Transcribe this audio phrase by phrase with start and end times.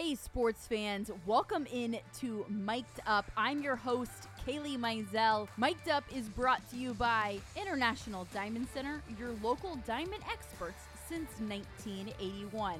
[0.00, 3.28] Hey, sports fans, welcome in to Mic'd Up.
[3.36, 5.48] I'm your host, Kailey Mizelle.
[5.56, 11.28] Mic'd Up is brought to you by International Diamond Center, your local diamond experts since
[11.40, 12.76] 1981.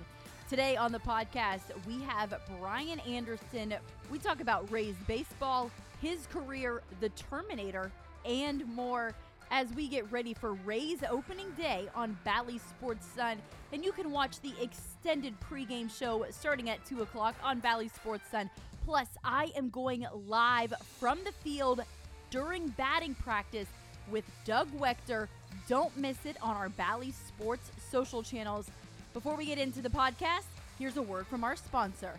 [0.48, 3.74] Today on the podcast, we have Brian Anderson.
[4.12, 7.90] We talk about Rays baseball, his career, the Terminator,
[8.24, 9.12] and more
[9.50, 13.38] as we get ready for Rays opening day on Bally Sports Sun.
[13.72, 18.30] And you can watch the extended pregame show starting at 2 o'clock on Bally Sports
[18.30, 18.50] Sun.
[18.84, 21.82] Plus, I am going live from the field
[22.30, 23.68] during batting practice
[24.10, 25.28] with Doug Waechter.
[25.68, 28.70] Don't miss it on our Bally Sports social channels.
[29.12, 30.46] Before we get into the podcast,
[30.78, 32.12] here's a word from our sponsor.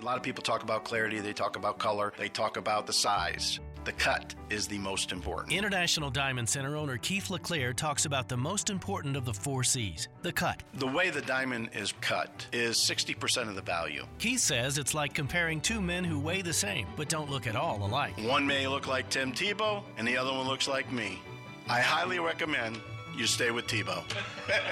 [0.00, 2.92] A lot of people talk about clarity, they talk about color, they talk about the
[2.92, 3.58] size.
[3.88, 5.50] The cut is the most important.
[5.50, 10.08] International Diamond Center owner Keith LeClaire talks about the most important of the four C's
[10.20, 10.62] the cut.
[10.74, 14.04] The way the diamond is cut is 60% of the value.
[14.18, 17.56] Keith says it's like comparing two men who weigh the same but don't look at
[17.56, 18.12] all alike.
[18.18, 21.18] One may look like Tim Tebow, and the other one looks like me.
[21.66, 22.78] I highly recommend
[23.16, 24.04] you stay with Tebow.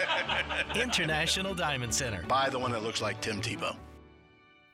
[0.78, 2.22] International Diamond Center.
[2.28, 3.77] Buy the one that looks like Tim Tebow.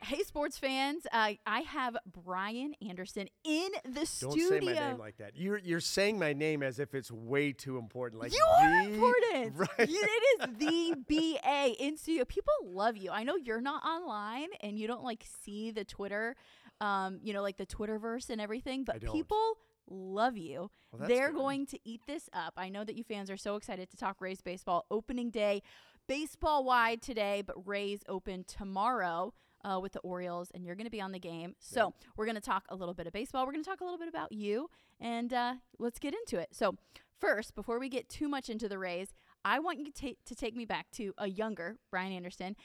[0.03, 1.06] Hey, sports fans!
[1.12, 4.31] Uh, I have Brian Anderson in the studio.
[4.31, 4.75] Don't studio.
[4.75, 5.36] say my name like that.
[5.36, 8.20] You're you're saying my name as if it's way too important.
[8.20, 9.55] Like you are important.
[9.78, 9.89] Right.
[9.89, 12.25] It is the BA in studio.
[12.25, 13.11] People love you.
[13.11, 16.34] I know you're not online and you don't like see the Twitter,
[16.80, 19.12] um, you know, like the Twitterverse and everything, but don't.
[19.12, 19.56] people
[19.89, 20.70] love you.
[20.92, 21.39] Well, They're good.
[21.39, 22.55] going to eat this up.
[22.56, 25.62] I know that you fans are so excited to talk Rays baseball opening day,
[26.08, 29.33] baseball wide today, but Rays open tomorrow.
[29.65, 31.55] Uh, with the Orioles, and you're going to be on the game.
[31.61, 33.47] So, we're going to talk a little bit of baseball.
[33.47, 36.49] We're going to talk a little bit about you, and uh, let's get into it.
[36.51, 36.75] So,
[37.21, 40.57] first, before we get too much into the Rays, I want you ta- to take
[40.57, 42.57] me back to a younger Brian Anderson.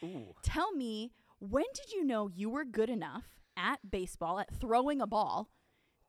[0.41, 5.05] Tell me, when did you know you were good enough at baseball, at throwing a
[5.07, 5.49] ball,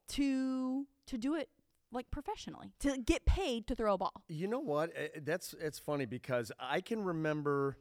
[0.09, 1.49] to to do it
[1.93, 4.23] like professionally, to get paid to throw a ball?
[4.29, 4.91] You know what?
[4.97, 7.77] Eh, That's it's funny because I can remember.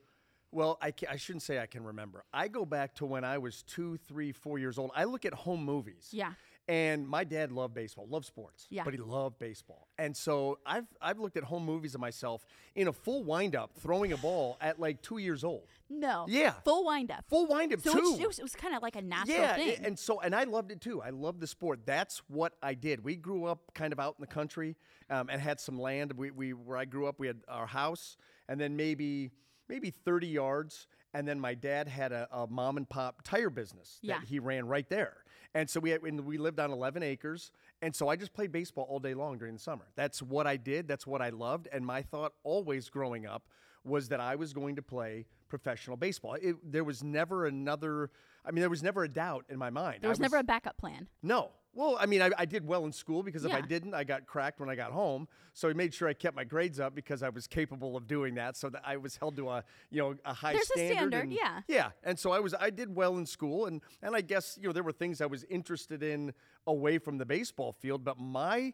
[0.51, 2.23] Well, I, I shouldn't say I can remember.
[2.33, 4.91] I go back to when I was two, three, four years old.
[4.95, 6.09] I look at home movies.
[6.11, 6.33] Yeah.
[6.69, 8.67] And my dad loved baseball, loved sports.
[8.69, 8.83] Yeah.
[8.83, 9.87] But he loved baseball.
[9.97, 14.11] And so I've I've looked at home movies of myself in a full windup throwing
[14.11, 15.63] a ball at like two years old.
[15.89, 16.25] No.
[16.27, 16.51] Yeah.
[16.65, 17.23] Full windup.
[17.29, 18.17] Full windup So too.
[18.19, 19.85] it was, it was kind of like a natural yeah, thing.
[19.85, 21.01] and so and I loved it too.
[21.01, 21.85] I loved the sport.
[21.85, 23.01] That's what I did.
[23.01, 24.75] We grew up kind of out in the country
[25.09, 26.11] um, and had some land.
[26.17, 28.17] We, we where I grew up, we had our house,
[28.49, 29.31] and then maybe
[29.69, 30.87] maybe 30 yards.
[31.13, 34.19] And then my dad had a, a mom and pop tire business that Yeah.
[34.27, 35.17] he ran right there.
[35.53, 37.51] And so we had, and we lived on 11 acres.
[37.81, 39.85] And so I just played baseball all day long during the summer.
[39.95, 40.87] That's what I did.
[40.87, 41.67] That's what I loved.
[41.71, 43.43] And my thought always growing up
[43.83, 46.33] was that I was going to play professional baseball.
[46.35, 48.11] It, there was never another.
[48.45, 49.99] I mean, there was never a doubt in my mind.
[50.01, 51.07] there was, I never a backup plan.
[51.23, 51.51] no.
[51.77, 54.25] Well, I mean, I, I did well in school because if I didn't, I got
[54.25, 55.27] cracked when I got home.
[55.53, 58.33] So he made sure I kept my grades up because I was capable of doing
[58.35, 58.57] that.
[58.57, 60.95] So that I was held to a you know a high There's a standard.
[60.97, 61.61] standard, and- yeah.
[61.67, 64.67] Yeah, and so I was I did well in school, and and I guess you
[64.67, 66.33] know there were things I was interested in
[66.65, 68.73] away from the baseball field, but my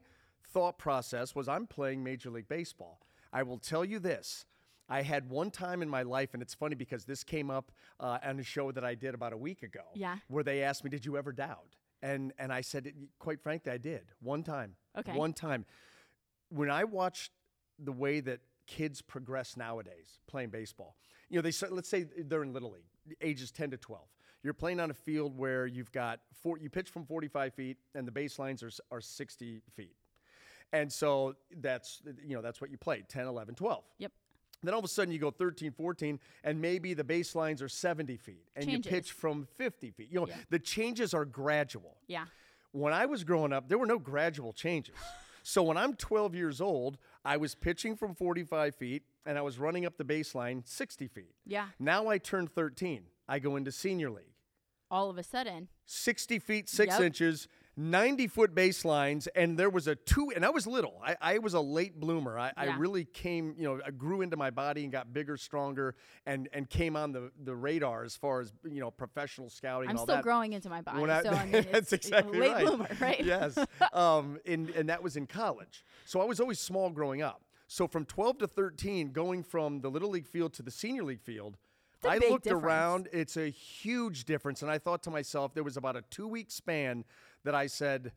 [0.53, 3.01] thought process was I'm playing Major League Baseball.
[3.33, 4.45] I will tell you this.
[4.87, 8.19] I had one time in my life, and it's funny because this came up uh,
[8.23, 10.17] on a show that I did about a week ago Yeah.
[10.27, 13.77] where they asked me, "Did you ever doubt?" And and I said, quite frankly, I
[13.77, 14.75] did one time.
[14.99, 15.13] Okay.
[15.13, 15.65] One time,
[16.49, 17.31] when I watched
[17.79, 20.95] the way that kids progress nowadays playing baseball,
[21.29, 24.07] you know, they let's say they're in little league, ages ten to twelve.
[24.43, 28.05] You're playing on a field where you've got four, you pitch from 45 feet, and
[28.05, 29.95] the baselines are are 60 feet.
[30.73, 33.83] And so that's you know that's what you play 10, 11, 12.
[33.99, 34.11] Yep.
[34.63, 38.15] Then all of a sudden you go 13, 14, and maybe the baselines are 70
[38.17, 38.85] feet, and Changes.
[38.91, 40.09] you pitch from 50 feet.
[40.09, 40.37] You know, Yeah.
[40.49, 41.97] the changes are gradual.
[42.07, 42.25] Yeah.
[42.71, 44.95] When I was growing up, there were no gradual changes.
[45.43, 49.59] So when I'm 12 years old, I was pitching from 45 feet, and I was
[49.59, 51.35] running up the baseline 60 feet.
[51.45, 51.67] Yeah.
[51.79, 53.03] Now I turn 13.
[53.27, 54.33] I go into senior league.
[54.89, 57.01] All of a sudden, 60 feet, six Yep.
[57.01, 61.01] inches, 90 foot baselines, and there was a two, and I was little.
[61.03, 62.37] I, I was a late bloomer.
[62.37, 65.95] I, I really came, you know, I grew into my body and got bigger, stronger,
[66.27, 69.91] and and came on the, the radar as far as, you know, professional scouting I'm
[69.91, 70.23] and all still that.
[70.23, 71.01] growing into my body.
[71.01, 72.65] When I- so I mean, that's exactly late right.
[72.65, 73.19] bloomer, right?
[73.25, 73.57] Yes.
[73.93, 75.83] um, and, and that was in college.
[76.05, 77.41] So I was always small growing up.
[77.67, 81.21] So from 12 to 13, going from the little league field to the senior league
[81.21, 81.57] field,
[82.05, 82.63] I looked difference.
[82.65, 83.09] around.
[83.13, 84.61] It's a huge difference.
[84.61, 87.05] And I thought to myself, there was about a two week span
[87.43, 88.11] that I said,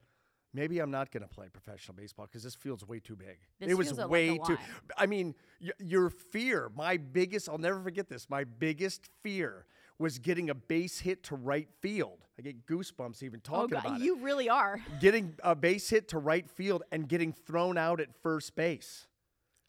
[0.54, 3.38] maybe I'm not going to play professional baseball because this field's way too big.
[3.60, 4.56] This it was feels like way too.
[4.96, 9.66] I mean, y- your fear, my biggest, I'll never forget this, my biggest fear
[9.98, 12.18] was getting a base hit to right field.
[12.38, 14.78] I get goosebumps even Oh, talking God, about you really are.
[15.00, 19.06] Getting a base hit to right field and getting thrown out at first base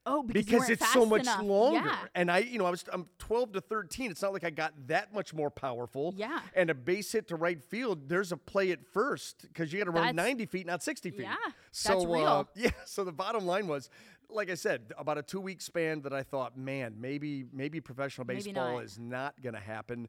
[0.09, 1.43] Oh, because, because it's so much enough.
[1.43, 1.81] longer.
[1.85, 1.97] Yeah.
[2.15, 4.09] And I, you know, I was I'm 12 to 13.
[4.11, 6.13] It's not like I got that much more powerful.
[6.17, 6.39] Yeah.
[6.55, 9.85] And a base hit to right field, there's a play at first because you got
[9.85, 11.21] to run 90 feet, not 60 feet.
[11.21, 11.35] Yeah,
[11.71, 12.71] So Uh, yeah.
[12.85, 13.89] So the bottom line was,
[14.29, 18.25] like I said, about a two week span that I thought, man, maybe maybe professional
[18.25, 18.83] Maybe baseball not.
[18.83, 20.07] is not going to happen.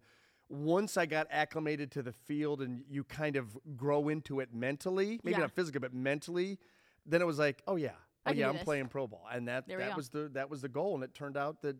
[0.48, 5.20] Once I got acclimated to the field and you kind of grow into it mentally,
[5.22, 5.40] maybe Yeah.
[5.40, 6.58] not physically, but mentally,
[7.04, 7.90] then it was like, oh yeah,
[8.28, 8.64] oh yeah, I'm this.
[8.64, 11.14] playing pro ball, and that There that was the that was the goal, and it
[11.14, 11.76] turned out that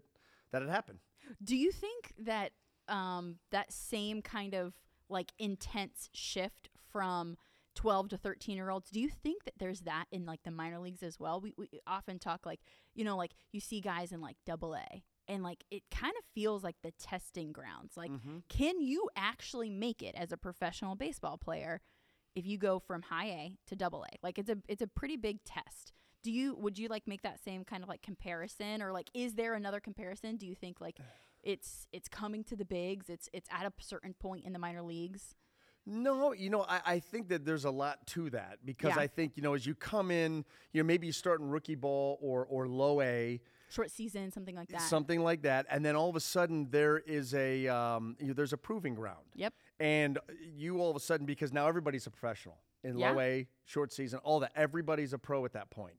[0.53, 0.99] that it happened.
[1.43, 2.53] Do you think that
[2.89, 4.75] um, that same kind of
[5.11, 7.37] like intense shift from
[7.75, 10.79] 12 to 13 year olds, do you think that there's that in like the minor
[10.79, 11.41] leagues as well?
[11.41, 12.61] We, we often talk like,
[12.95, 16.25] you know, like you see guys in like double A and like it kind of
[16.35, 17.97] feels like the testing grounds.
[17.97, 18.39] Like, Mm-hmm.
[18.49, 21.81] can you actually make it as a professional baseball player
[22.35, 24.17] if you go from high A to double A?
[24.23, 25.93] Like it's a it's a pretty big test.
[26.23, 29.35] Do you would you like make that same kind of like comparison or like is
[29.35, 30.37] there another comparison?
[30.37, 30.99] Do you think like
[31.43, 34.83] it's it's coming to the bigs, it's it's at a certain point in the minor
[34.83, 35.35] leagues?
[35.91, 39.03] No, you know, I, I think that there's a lot to that because Yeah.
[39.03, 41.77] I think you know as you come in, you know, maybe you start in rookie
[41.77, 43.41] ball or or low A,
[43.71, 44.83] Short season, something like that.
[44.83, 48.33] something like that, and then all of a sudden there is a um, you know,
[48.35, 49.25] there's a proving ground.
[49.35, 49.55] Yep.
[49.81, 50.19] And
[50.57, 53.11] you all of a sudden, because now everybody's a professional in Yeah.
[53.13, 55.97] low A, short season, all that, everybody's a pro at that point.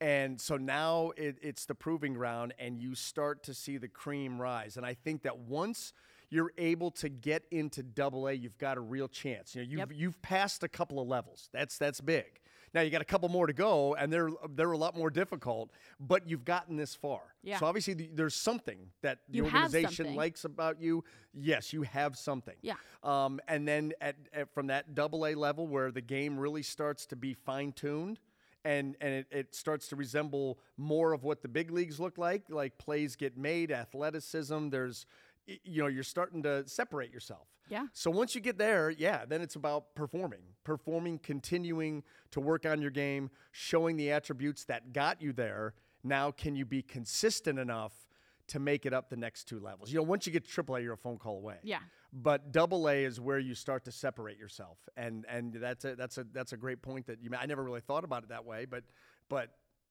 [0.00, 4.40] And so now it, it's the proving ground, and you start to see the cream
[4.40, 4.76] rise.
[4.78, 5.92] And I think that once
[6.30, 9.54] you're able to get into double A, you've got a real chance.
[9.54, 9.90] You know, you've, Yep.
[9.94, 11.50] you've passed a couple of levels.
[11.52, 12.39] That's that's big.
[12.72, 15.70] Now you got a couple more to go, and they're they're a lot more difficult.
[15.98, 17.20] But you've gotten this far.
[17.42, 17.58] Yeah.
[17.58, 21.04] So obviously th- there's something that the You organization likes about you.
[21.34, 22.56] Yes, you have something.
[22.62, 22.74] Yeah.
[23.02, 27.06] Um, and then at, at from that double A level where the game really starts
[27.06, 28.20] to be fine tuned
[28.64, 32.42] and, and it, it starts to resemble more of what the big leagues look like,
[32.48, 35.06] like plays get made, athleticism, there's,
[35.46, 37.48] you know, you're starting to separate yourself.
[37.70, 37.86] Yeah.
[37.92, 42.02] So once you get there, yeah, then it's about performing, performing, continuing
[42.32, 45.74] to work on your game, showing the attributes that got you there.
[46.02, 47.92] Now, can you be consistent enough
[48.48, 49.92] to make it up the next two levels?
[49.92, 51.58] You know, once you get to AAA, you're a phone call away.
[51.62, 51.78] Yeah.
[52.12, 56.18] But double A is where you start to separate yourself, and and that's a that's
[56.18, 57.30] a that's a great point that you.
[57.38, 58.82] I never really thought about it that way, but
[59.28, 59.50] but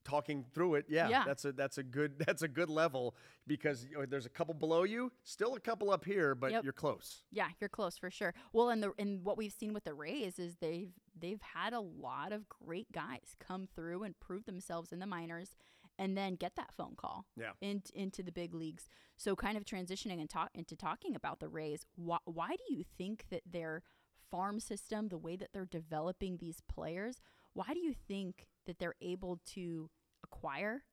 [0.10, 1.24] talking through it, yeah, Yeah.
[1.26, 3.16] that's a that's a good that's a good level
[3.48, 6.64] because you know, there's a couple below you, still a couple up here, but Yep.
[6.64, 7.24] you're close.
[7.32, 8.34] Yeah, you're close for sure.
[8.54, 11.80] Well, and the and what we've seen with the Rays is they've they've had a
[11.82, 15.56] lot of great guys come through and prove themselves in the minors,
[15.98, 17.26] and then get that phone call.
[17.36, 17.52] Yeah.
[17.62, 18.88] In, into the big leagues.
[19.18, 21.86] So, kind of transitioning and talk into talking about the Rays.
[21.96, 23.84] Why, why do you think that their
[24.32, 27.20] farm system, the way that they're developing these players,
[27.54, 29.90] why do you think that they're able to
[30.32, 30.84] acquire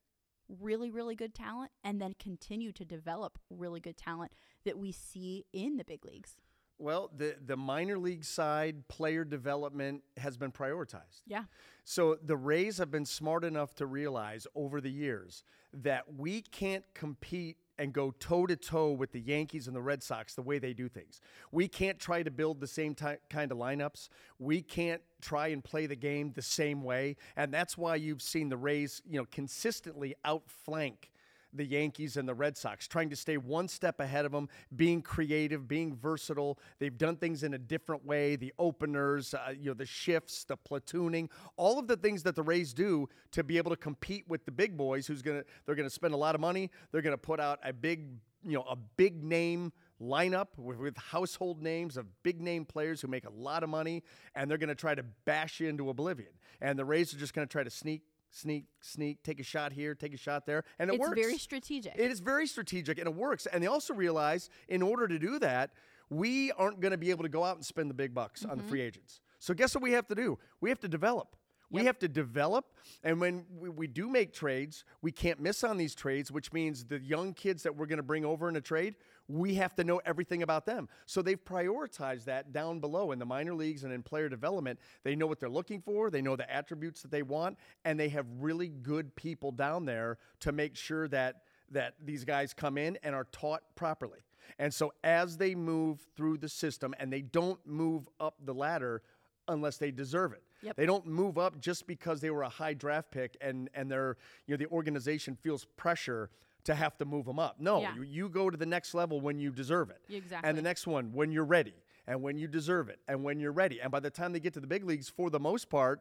[0.49, 4.33] really, really good talent and then continue to develop really good talent
[4.65, 6.37] that we see in the big leagues?
[6.79, 11.23] Well, the the minor league side player development has been prioritized.
[11.27, 11.45] Yeah.
[11.85, 15.43] So the Rays have been smart enough to realize over the years
[15.73, 20.03] that we can't compete and go toe to toe with the Yankees and the Red
[20.03, 21.21] Sox the way they do things.
[21.53, 24.09] We can't try to build the same ty- kind of lineups.
[24.39, 28.49] We can't try and play the game the same way, and that's why you've seen
[28.49, 31.11] the Rays, you know, consistently outflank
[31.57, 35.03] the Yankees and the Red Sox, trying to stay one step ahead of them, being
[35.03, 36.59] creative, being versatile.
[36.79, 38.37] They've done things in a different way.
[38.37, 42.43] The openers, uh, you know, the shifts, the platooning, all of the things that the
[42.43, 45.07] Rays do to be able to compete with the big boys.
[45.07, 45.45] Who's gonna?
[45.65, 46.71] They're gonna spend a lot of money.
[46.93, 48.07] They're gonna put out a big,
[48.45, 53.09] you know, a big name lineup with, with household names of big name players who
[53.09, 54.03] make a lot of money,
[54.35, 56.31] and they're gonna try to bash you into oblivion.
[56.61, 58.03] And the Rays are just gonna try to sneak.
[58.31, 61.21] Sneak, sneak, take a shot here, take a shot there, and it it's works.
[61.21, 61.95] very strategic.
[61.97, 63.47] It is very strategic and it works.
[63.47, 65.71] And they also realize in order to do that,
[66.11, 68.51] we aren't going to be able to go out and spend the big bucks on
[68.51, 68.69] the mm-hmm.
[68.71, 69.21] free agents.
[69.39, 70.39] So guess what we have to do?
[70.61, 71.37] We have to develop.
[71.69, 72.67] We have to develop,
[73.03, 76.85] and when we, we do make trades, we can't miss on these trades, which means
[76.85, 78.95] the young kids that we're going to bring over in a trade,
[79.29, 80.89] we have to know everything about them.
[81.07, 84.79] So they've prioritized that down below in the minor leagues and in player development.
[85.03, 88.09] They know what they're looking for, they know the attributes that they want, and they
[88.11, 91.43] have really good people down there to make sure that
[91.73, 94.21] that these guys come in and are taught properly.
[94.61, 99.03] And so as they move through the system and they don't move up the ladder
[99.49, 100.43] unless they deserve it.
[100.63, 100.77] Yep.
[100.77, 104.17] They don't move up just because they were a high draft pick and and they're
[104.47, 106.31] you know the organization feels pressure
[106.67, 107.57] to have to move them up.
[107.59, 107.95] No, Yeah.
[107.97, 110.01] you, you go to the next level when you deserve it.
[110.09, 110.49] Exactly.
[110.49, 111.75] And the next one when you're ready,
[112.07, 113.81] and when you deserve it, and when you're ready.
[113.81, 116.01] And by the time they get to the big leagues, for the most part,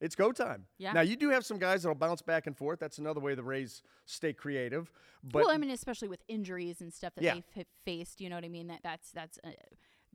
[0.00, 0.66] it's go time.
[0.78, 0.92] Yeah.
[0.92, 2.78] Now you do have some guys that'll bounce back and forth.
[2.78, 4.92] That's another way the Rays stay creative.
[5.24, 7.34] But well, I mean, especially with injuries and stuff that Yeah.
[7.54, 8.68] they've faced, you know what I mean?
[8.68, 9.50] That that's that's uh,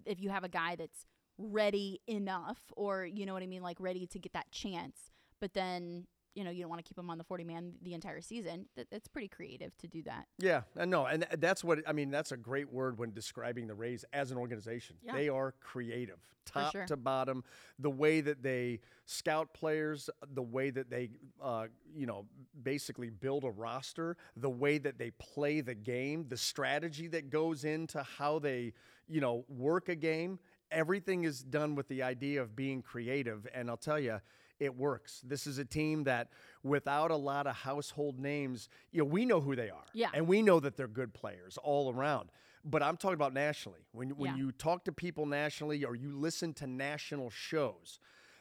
[0.05, 1.05] if you have a guy that's
[1.37, 5.53] ready enough, or you know what I mean, like ready to get that chance, but
[5.53, 8.21] then you know you don't want to keep him on the forty man the entire
[8.21, 8.65] season.
[8.75, 10.27] That, that's pretty creative to do that.
[10.39, 12.11] Yeah, I know, and that's what I mean.
[12.11, 14.95] That's a great word when describing the Rays as an organization.
[15.03, 15.13] Yeah.
[15.13, 16.85] They are creative, top sure.
[16.85, 17.43] to bottom.
[17.79, 21.11] The way that they scout players, the way that they,
[21.41, 22.25] uh, you know,
[22.63, 27.63] basically build a roster, the way that they play the game, the strategy that goes
[27.63, 28.73] into how they,
[29.07, 30.39] you know, work a game.
[30.71, 34.19] Everything is done with the idea of being creative, and I'll tell you
[34.59, 35.21] it works.
[35.25, 36.29] This is a team that,
[36.63, 39.83] without a lot of household names, you know, we know who they are.
[39.93, 40.09] Yeah.
[40.13, 42.29] And we know that they're good players all around.
[42.65, 43.81] But I'm talking about nationally.
[43.91, 44.37] When, when Yeah.
[44.37, 47.99] you talk to people nationally or you listen to national shows,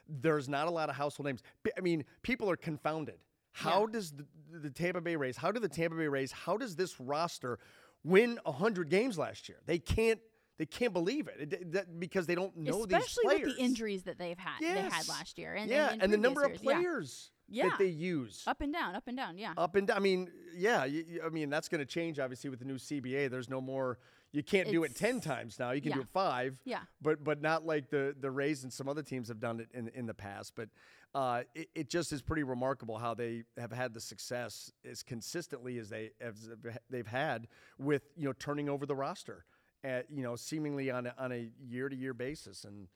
[0.08, 1.42] there's not a lot of household names.
[1.76, 3.18] I mean, people are confounded.
[3.52, 3.92] How Yeah.
[3.92, 4.24] does the,
[4.60, 7.58] the Tampa Bay Rays, how do the Tampa Bay Rays, how does this roster
[8.04, 9.58] win 100 games last year?
[9.66, 10.20] They can't.
[10.62, 13.04] They can't believe it, It- that, because they don't know these players.
[13.06, 16.12] Especially with the injuries that they've had, they had last year, and yeah, and, and,
[16.12, 16.62] the number of years.
[16.62, 16.72] Yeah.
[16.74, 17.68] players Yeah.
[17.70, 19.38] that they use up and down, up and down.
[19.38, 19.96] Yeah, up and down.
[19.96, 23.28] I mean, yeah, you, I mean that's going to change obviously with the new CBA.
[23.28, 23.98] There's no more.
[24.30, 25.72] You can't do it ten times now.
[25.72, 26.60] You can do it five.
[26.64, 26.82] Yeah.
[27.00, 29.88] But but not like the the Rays and some other teams have done it in
[29.88, 30.52] in the past.
[30.54, 30.68] But
[31.12, 35.78] uh, it, it just is pretty remarkable how they have had the success as consistently
[35.78, 36.48] as they as
[36.88, 39.44] they've had with you know turning over the roster
[39.84, 42.88] at you know seemingly on a, on a year to year basis and.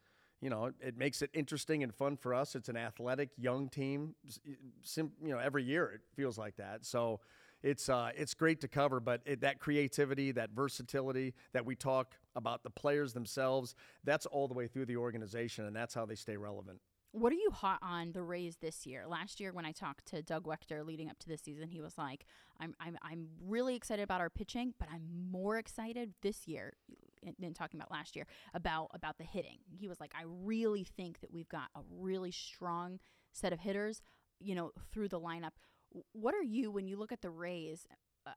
[0.42, 2.54] You know, it makes it interesting and fun for us.
[2.54, 4.14] It's an athletic young team.
[4.82, 6.84] Sim, you know, every year it feels like that.
[6.84, 7.20] So,
[7.62, 12.14] it's uh, it's great to cover, but it, that creativity, that versatility that we talk
[12.34, 13.74] about the players themselves,
[14.04, 16.80] that's all the way through the organization, and that's how they stay relevant.
[17.16, 19.06] What are you hot on the Rays this year?
[19.06, 21.96] Last year, when I talked to Doug Waechter leading up to this season, he was
[21.96, 22.26] like,
[22.60, 26.74] "I'm I'm I'm really excited about our pitching, but I'm more excited this year."
[27.40, 31.20] In talking about last year about about the hitting, he was like, "I really think
[31.20, 33.00] that we've got a really strong
[33.32, 34.02] set of hitters,
[34.38, 35.52] you know, through the lineup."
[36.12, 37.86] What are you when you look at the Rays?
[38.26, 38.32] Uh,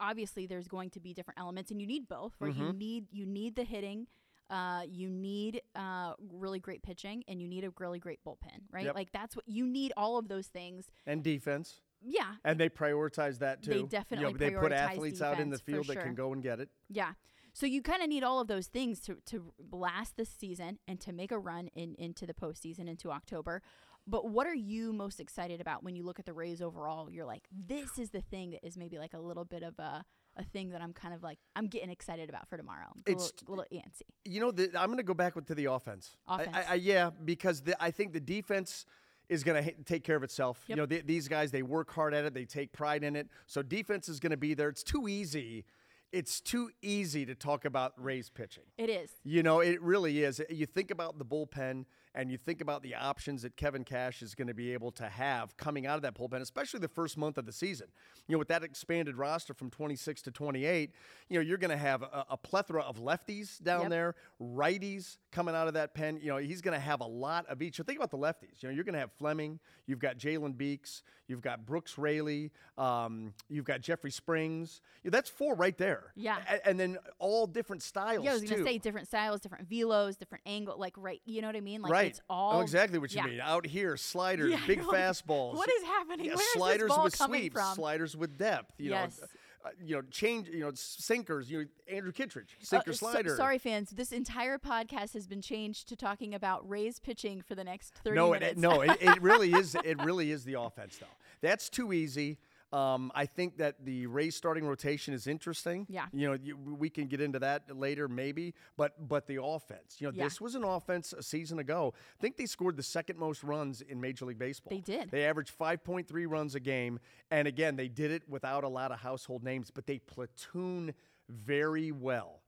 [0.00, 2.34] obviously, there's going to be different elements, and you need both.
[2.40, 2.54] Right?
[2.54, 4.06] You need you need the hitting.
[4.50, 8.86] Uh, you need uh, really great pitching and you need a really great bullpen, right?
[8.86, 8.94] Yep.
[8.94, 10.86] Like that's what you need all of those things.
[11.06, 12.34] And defense, Yeah.
[12.44, 13.70] and they prioritize that too.
[13.70, 16.42] They You know, definitely they put athletes out in the field that can go and
[16.42, 16.70] get it.
[16.88, 17.12] Yeah.
[17.52, 21.00] So you kind of need all of those things to, to last this season and
[21.00, 23.62] to make a run in into the postseason into October.
[24.06, 27.10] But what are you most excited about when you look at the Rays overall?
[27.10, 30.04] You're like, this is the thing that is maybe like a little bit of a
[30.38, 32.92] a thing that I'm kind of like I'm getting excited about for tomorrow.
[33.06, 34.02] A It's- little, little antsy.
[34.24, 36.16] You know, the, I'm going to go back with, to the offense.
[36.26, 36.56] I- Offense.
[36.56, 38.86] I, I, yeah, because the, I think the defense
[39.28, 40.62] is going to take care of itself.
[40.68, 40.76] Yep.
[40.76, 43.28] You know, th- these guys they work hard at it, they take pride in it.
[43.46, 44.68] So defense is going to be there.
[44.68, 45.64] It's too easy.
[46.10, 48.62] It's too easy to talk about Rays pitching.
[48.78, 49.10] It is.
[49.24, 50.40] You know, it really is.
[50.48, 51.84] You think about the bullpen
[52.18, 55.08] and you think about the options that Kevin Cash is going to be able to
[55.08, 57.86] have coming out of that bullpen, especially the first month of the season.
[58.26, 60.90] You know, with that expanded roster from 26 to 28,
[61.28, 63.90] you know, you're going to have a, a plethora of lefties down Yep.
[63.90, 66.18] there, righties coming out of that pen.
[66.20, 67.76] You know, he's going to have a lot of each.
[67.76, 68.62] So think about the lefties.
[68.62, 72.50] You know, you're going to have Fleming, you've got Jalen Beeks, you've got Brooks Raley,
[72.76, 74.80] um, you've got Jeffrey Springs.
[75.04, 76.12] You know, that's four right there.
[76.16, 76.38] Yeah.
[76.50, 78.24] A- and then all different styles.
[78.24, 81.20] Yeah, I was gonna say different styles, different velos, different angle, like right.
[81.24, 81.82] You know what I mean?
[81.82, 82.07] Like right.
[82.08, 83.26] It's all oh, exactly what you yeah.
[83.26, 83.40] mean.
[83.40, 85.54] Out here, sliders, Yeah, big fastballs.
[85.54, 86.26] what is happening?
[86.26, 87.74] Yeah, Where sliders with sweeps, from?
[87.74, 88.72] sliders with depth.
[88.78, 89.20] You Yes.
[89.20, 89.26] know,
[89.64, 90.48] uh, you know, change.
[90.48, 91.50] You know, sinkers.
[91.50, 93.36] You know, Andrew Kittredge, Uh, sinker so- slider.
[93.36, 93.90] sorry, fans.
[93.90, 98.16] This entire podcast has been changed to talking about Rays pitching for the next thirty
[98.16, 98.52] No, minutes.
[98.52, 99.74] it- no, it, it really is.
[99.84, 101.06] It really is the offense, though.
[101.40, 102.38] That's too easy.
[102.72, 105.86] Um, I think that the Rays starting rotation is interesting.
[105.88, 106.06] Yeah.
[106.12, 108.54] You know, you, we can get into that later, maybe.
[108.76, 110.24] But but the offense, you know, Yeah.
[110.24, 111.94] this was an offense a season ago.
[111.96, 114.70] I think they scored the second most runs in Major League Baseball.
[114.70, 115.10] They did.
[115.10, 118.98] They averaged 5.3 runs a game, and again, they did it without a lot of
[119.00, 120.92] household names, but they platoon
[121.28, 122.42] very well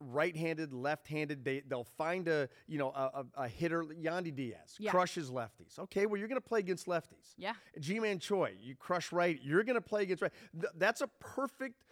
[0.00, 1.44] right-handed, left-handed.
[1.44, 3.84] They they'll find a you know a, a, a hitter.
[3.84, 4.90] Yandy Diaz Yeah.
[4.90, 5.78] crushes lefties.
[5.78, 7.34] Okay, well you're going to play against lefties.
[7.36, 7.54] Yeah.
[7.80, 9.38] Ji-Man Choi, you crush right.
[9.42, 10.32] You're going to play against right.
[10.52, 11.84] Th- that's a perfect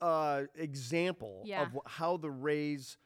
[0.00, 1.62] uh, example Yeah.
[1.62, 2.96] of how the Rays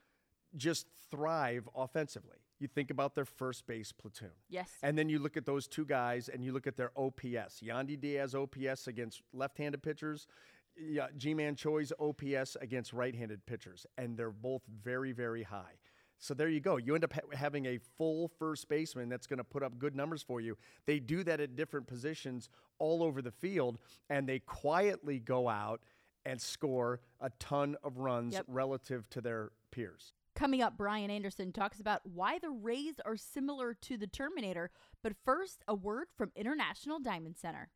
[0.57, 2.37] just thrive offensively.
[2.59, 4.31] You think about their first base platoon.
[4.49, 4.71] Yes.
[4.83, 7.61] And then you look at those two guys and you look at their OPS.
[7.61, 10.29] Yandy Diaz OPS against left-handed pitchers,
[10.77, 15.75] yeah, Ji-Man Choi's OPS against right-handed pitchers, and they're both very, very high.
[16.19, 16.77] So there you go.
[16.77, 19.97] You end up ha- having a full first baseman that's going to put up good
[19.97, 20.57] numbers for you.
[20.87, 22.49] They do that at different positions
[22.79, 25.81] all over the field, and they quietly go out
[26.25, 28.45] and score a ton of runs Yep.
[28.47, 30.13] relative to their peers.
[30.37, 34.71] Coming up, Brian Anderson talks about why the Rays are similar to the Terminator.
[35.03, 37.69] But first, a word from International Diamond Center.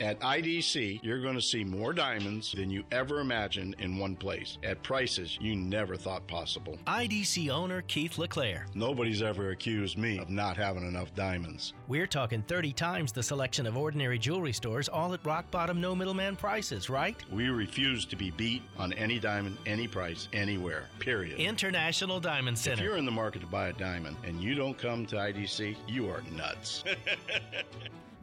[0.00, 4.56] At IDC, you're going to see more diamonds than you ever imagined in one place
[4.64, 6.78] at prices you never thought possible.
[6.86, 8.64] IDC owner Keith LeClaire.
[8.74, 11.74] Nobody's ever accused me of not having enough diamonds.
[11.86, 15.94] We're talking 30 times the selection of ordinary jewelry stores, all at rock bottom, no
[15.94, 17.22] middleman prices, right?
[17.30, 21.38] We refuse to be beat on any diamond, any price, anywhere, period.
[21.38, 22.82] International Diamond Center.
[22.82, 25.76] if you're in the market to buy a diamond and you don't come to IDC,
[25.86, 26.84] you are nuts.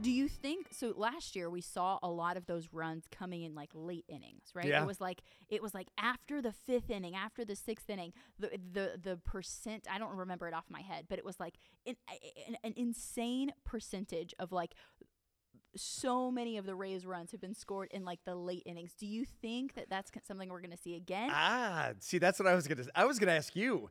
[0.01, 0.93] Do you think so?
[0.95, 4.67] Last year we saw a lot of those runs coming in like late innings, right?
[4.67, 4.83] Yeah.
[4.83, 8.51] It was like it was like after the fifth inning, after the sixth inning, the
[8.71, 11.95] the the percent I don't remember it off my head, but it was like an,
[12.47, 14.75] an, an insane percentage of like
[15.75, 18.93] so many of the Rays runs have been scored in like the late innings.
[18.93, 21.29] Do you think that that's something we're going to see again?
[21.31, 22.83] Ah, see, that's what I was gonna.
[22.95, 23.89] I was gonna ask you.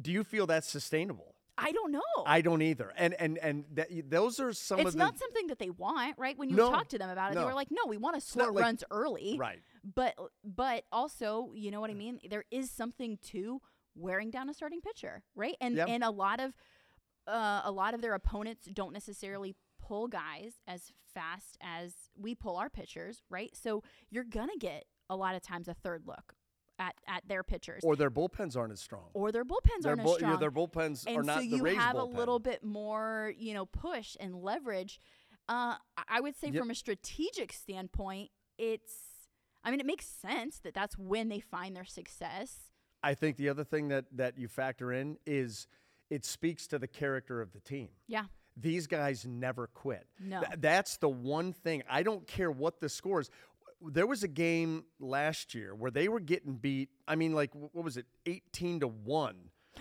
[0.00, 1.34] Do you feel that's sustainable?
[1.60, 2.00] I don't know.
[2.24, 2.92] I don't either.
[2.96, 6.16] And and and that, those are some it's of the not something that they want,
[6.18, 6.38] right?
[6.38, 7.40] When you No, talk to them about it, no.
[7.40, 9.60] they were like, "No, we want to not score like- runs early." right.
[9.82, 12.20] But but also, you know what I mean?
[12.30, 13.60] There is something to
[13.96, 15.56] wearing down a starting pitcher, right?
[15.60, 15.88] And Yep.
[15.88, 16.54] and a lot of
[17.26, 22.56] uh, a lot of their opponents don't necessarily pull guys as fast as we pull
[22.56, 23.54] our pitchers, right?
[23.56, 26.34] So you're gonna get a lot of times a third look
[26.78, 29.06] at at their pitchers, Or their bullpens aren't as strong.
[29.14, 31.64] or their bullpens their aren't bull- as yeah, their bullpens and are not so you
[31.64, 32.14] have bullpen.
[32.14, 35.00] a little bit more you know push and leverage
[35.48, 35.76] uh,
[36.08, 36.60] I- would say Yep.
[36.60, 38.94] from a strategic standpoint it's
[39.64, 42.70] i mean it makes sense that that's when they find their success
[43.02, 45.68] I think the other thing that that you factor in is
[46.10, 47.90] it speaks to the character of the team.
[48.08, 48.24] yeah
[48.56, 50.08] These guys never quit.
[50.18, 50.40] No.
[50.40, 51.84] Th- that's the one thing.
[51.88, 53.30] I don't care what the scores.
[53.80, 56.88] There was a game last year where they were getting beat.
[57.06, 59.36] I mean, like what was it, eighteen to one?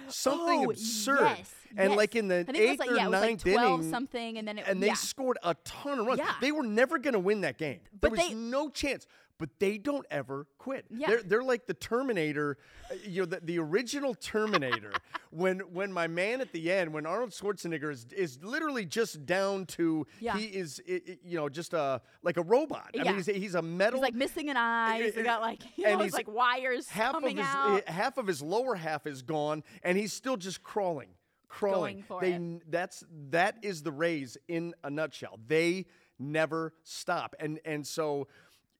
[0.10, 1.22] Something Oh, absurd.
[1.38, 1.98] yes, and yes.
[1.98, 3.90] like in the I think it was eighth like- or yeah, like ninth 12 inning,
[3.92, 4.94] something, and then it- and they yeah.
[4.94, 6.20] scored a ton of runs.
[6.20, 6.34] Yeah.
[6.40, 7.80] They were never going to win that game.
[7.92, 9.08] But there was they- no chance.
[9.40, 10.86] But they don't ever quit.
[10.90, 11.08] Yeah.
[11.10, 12.58] They're, they're like the Terminator,
[12.90, 14.92] uh, you know, the, the original Terminator.
[15.30, 19.68] when when my man at the end, when Arnold Schwarzenegger is, is literally just down
[19.68, 20.36] to Yeah.
[20.38, 22.90] he is, i- i- you know, just a like a robot.
[22.96, 23.04] I Yeah.
[23.04, 24.00] mean, he's, he's a metal.
[24.00, 27.14] he's like missing an eye he's got like you know and he's- like wires half
[27.14, 30.38] of coming his out eh, half of his lower half is gone, and he's still
[30.38, 31.10] just crawling,
[31.48, 31.98] crawling.
[31.98, 32.72] Going for they it.
[32.72, 35.38] that's that is the Rays in a nutshell.
[35.48, 35.86] They
[36.20, 38.28] never stop, and and so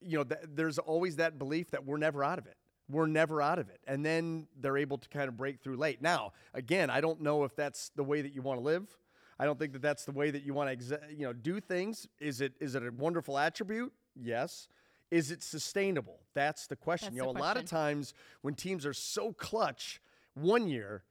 [0.02, 2.58] you know th- there's always that belief that we're never out of it.
[2.90, 6.02] We're never out of it, and then they're able to kind of break through late.
[6.02, 8.86] Now, again, I don't know if that's the way that you want to live.
[9.40, 11.60] I don't think that that's the way that you want to, exa- you know, do
[11.60, 12.08] things.
[12.20, 13.92] Is it is it a wonderful attribute?
[14.16, 14.70] Yes.
[15.12, 16.20] Is it sustainable?
[16.34, 17.14] That's the question.
[17.16, 20.02] That's you know, a lot of times when teams are so clutch
[20.34, 21.04] one year,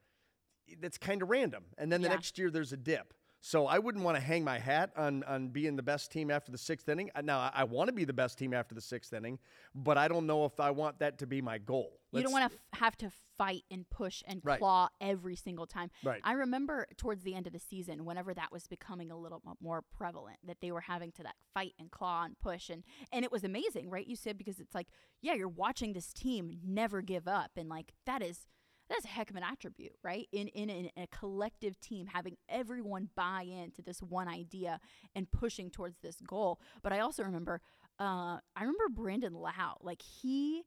[0.81, 2.13] that's kind of random, and then the Yeah.
[2.15, 3.13] next year there's a dip.
[3.47, 6.51] So I wouldn't want to hang my hat on on being the best team after
[6.51, 7.09] the sixth inning.
[7.15, 9.39] Uh, Now I, I want to be the best team after the sixth inning,
[9.73, 12.01] but I don't know if I want that to be my goal.
[12.11, 14.59] you don't want to f- have to fight and push and Right.
[14.59, 15.91] claw every single time.
[16.03, 16.19] Right.
[16.25, 19.81] I remember towards the end of the season, whenever that was becoming a little more
[19.81, 22.83] prevalent, that they were having to that fight and claw and push, and
[23.13, 24.05] and it was amazing, right?
[24.05, 24.87] You said because it's like,
[25.21, 28.45] yeah, you're watching this team never give up, and like that is
[28.89, 30.27] that's a heck of an attribute, right?
[30.31, 34.79] In in, in a collective team, having everyone buy into this one idea
[35.15, 36.59] and pushing towards this goal.
[36.83, 37.61] But I also remember,
[37.99, 40.63] uh, I remember Brandon Lowe, like he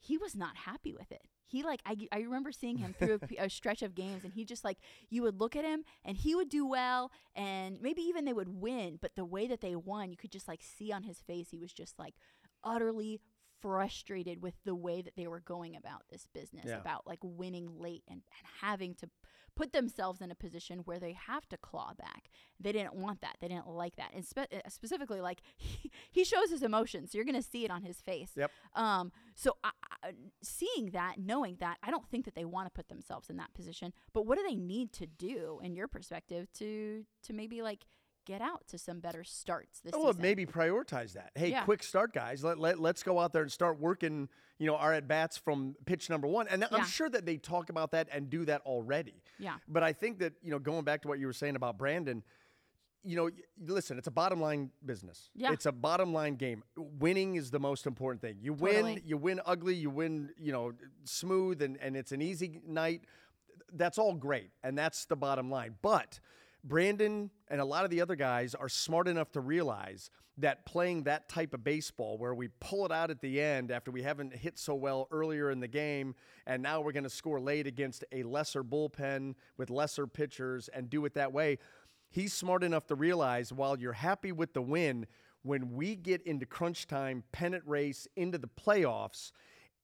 [0.00, 1.22] he was not happy with it.
[1.46, 4.64] He like I, I remember seeing him through a stretch of games and he just
[4.64, 4.78] like
[5.10, 8.48] you would look at him and he would do well and maybe even they would
[8.48, 11.48] win but the way that they won you could just like see on his face
[11.50, 12.14] he was just like
[12.64, 13.20] utterly
[13.62, 16.80] frustrated with the way that they were going about this business Yeah.
[16.80, 19.08] about like winning late and, and having to
[19.54, 22.30] put themselves in a position where they have to claw back.
[22.58, 23.36] They didn't want that.
[23.38, 24.12] They didn't like that.
[24.14, 27.12] And spe- uh, specifically, like he, he shows his emotions.
[27.12, 28.30] So you're going to see it on his face.
[28.34, 28.50] Yep.
[28.74, 29.70] Um, so I,
[30.02, 33.36] I, seeing that, knowing that, I don't think that they want to put themselves in
[33.36, 33.92] that position.
[34.14, 37.84] But what do they need to do, in your perspective, to to maybe like
[38.24, 41.30] get out to some better starts this Oh, well, maybe prioritize that.
[41.34, 41.64] Hey, Yeah.
[41.64, 42.44] quick start, guys.
[42.44, 45.74] Let, let, let's go out there and start working, you know, our at bats from
[45.86, 46.46] pitch number one.
[46.48, 49.22] And I'm sure that they talk about that and do that already.
[49.38, 49.56] Yeah.
[49.68, 52.22] But I think that, you know, going back to what you were saying about Brandon,
[53.04, 53.30] you know,
[53.66, 55.30] listen, it's a bottom line business.
[55.34, 55.52] Yeah.
[55.52, 56.62] It's a bottom line game.
[56.76, 58.36] Winning is the most important thing.
[58.40, 60.72] You win, you win ugly, you win, you know,
[61.04, 63.02] smooth, and, and it's an easy night.
[63.72, 64.50] That's all great.
[64.62, 65.74] And that's the bottom line.
[65.82, 66.20] But
[66.64, 71.02] Brandon and a lot of the other guys are smart enough to realize that playing
[71.02, 74.34] that type of baseball where we pull it out at the end after we haven't
[74.34, 76.14] hit so well earlier in the game
[76.46, 80.88] and now we're going to score late against a lesser bullpen with lesser pitchers and
[80.88, 81.58] do it that way
[82.12, 85.06] he's smart enough to realize while you're happy with the win,
[85.42, 89.32] when we get into crunch time, pennant race, into the playoffs,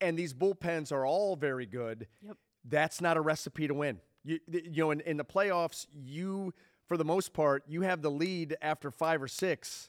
[0.01, 2.37] and these bullpens are all very good, Yep.
[2.65, 4.01] that's not a recipe to win.
[4.29, 6.53] You, you know, in, in the playoffs, you,
[6.87, 9.89] for the most part, you have the lead after five or six.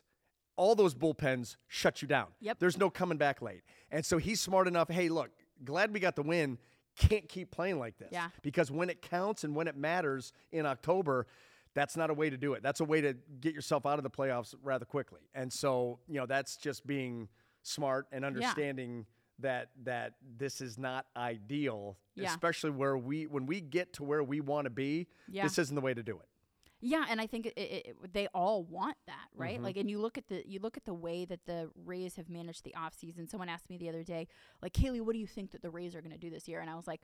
[0.55, 2.27] All those bullpens shut you down.
[2.39, 2.59] Yep.
[2.59, 3.63] There's no coming back late.
[3.91, 4.89] And so he's smart enough.
[4.89, 5.29] Hey, look,
[5.65, 6.57] glad we got the win.
[6.97, 8.09] Can't keep playing like this.
[8.11, 8.29] Yeah.
[8.41, 11.27] Because when it counts and when it matters in October,
[11.73, 12.63] that's not a way to do it.
[12.63, 15.21] That's a way to get yourself out of the playoffs rather quickly.
[15.35, 17.27] And so, you know, that's just being
[17.63, 19.05] smart and understanding
[19.39, 22.29] that that this is not ideal, Yeah.
[22.29, 25.43] especially where we when we get to where we want to be, Yeah.
[25.43, 26.25] this isn't the way to do it.
[26.81, 29.55] Yeah, and I think it, it, it- they all want that, right?
[29.55, 29.63] Mm-hmm.
[29.65, 32.29] Like, and you look at the you look at the way that the Rays have
[32.29, 33.29] managed the offseason.
[33.29, 34.27] Someone asked me the other day,
[34.61, 36.61] like, Kailey, what do you think that the Rays are going to do this year?
[36.61, 37.01] And I was like,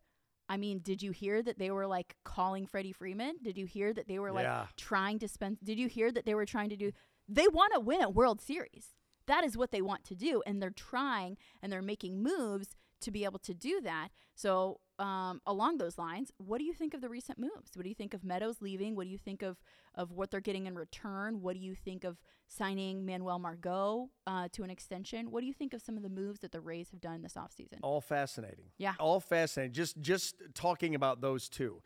[0.48, 3.36] I mean, did you hear that they were like calling Freddie Freeman?
[3.42, 4.68] Did you hear that they were like Yeah.
[4.78, 5.58] trying to spend?
[5.64, 6.92] Did you hear that they were trying to do?
[7.28, 8.94] They want to win a World Series.
[9.28, 13.12] That is what they want to do, and they're trying and they're making moves to
[13.12, 14.10] be able to do that.
[14.36, 17.72] So, um, along those lines, what do you think of the recent moves?
[17.76, 18.96] What do you think of Meadows leaving?
[18.96, 19.58] What do you think of
[19.94, 21.42] of what they're getting in return?
[21.42, 25.32] What do you think of signing Manuel Margot uh, to an extension?
[25.32, 27.34] What do you think of some of the moves that the Rays have done this
[27.34, 27.80] offseason?
[27.84, 28.66] All fascinating.
[28.78, 28.94] Yeah.
[29.00, 29.74] All fascinating.
[29.74, 31.82] Just just talking about those two.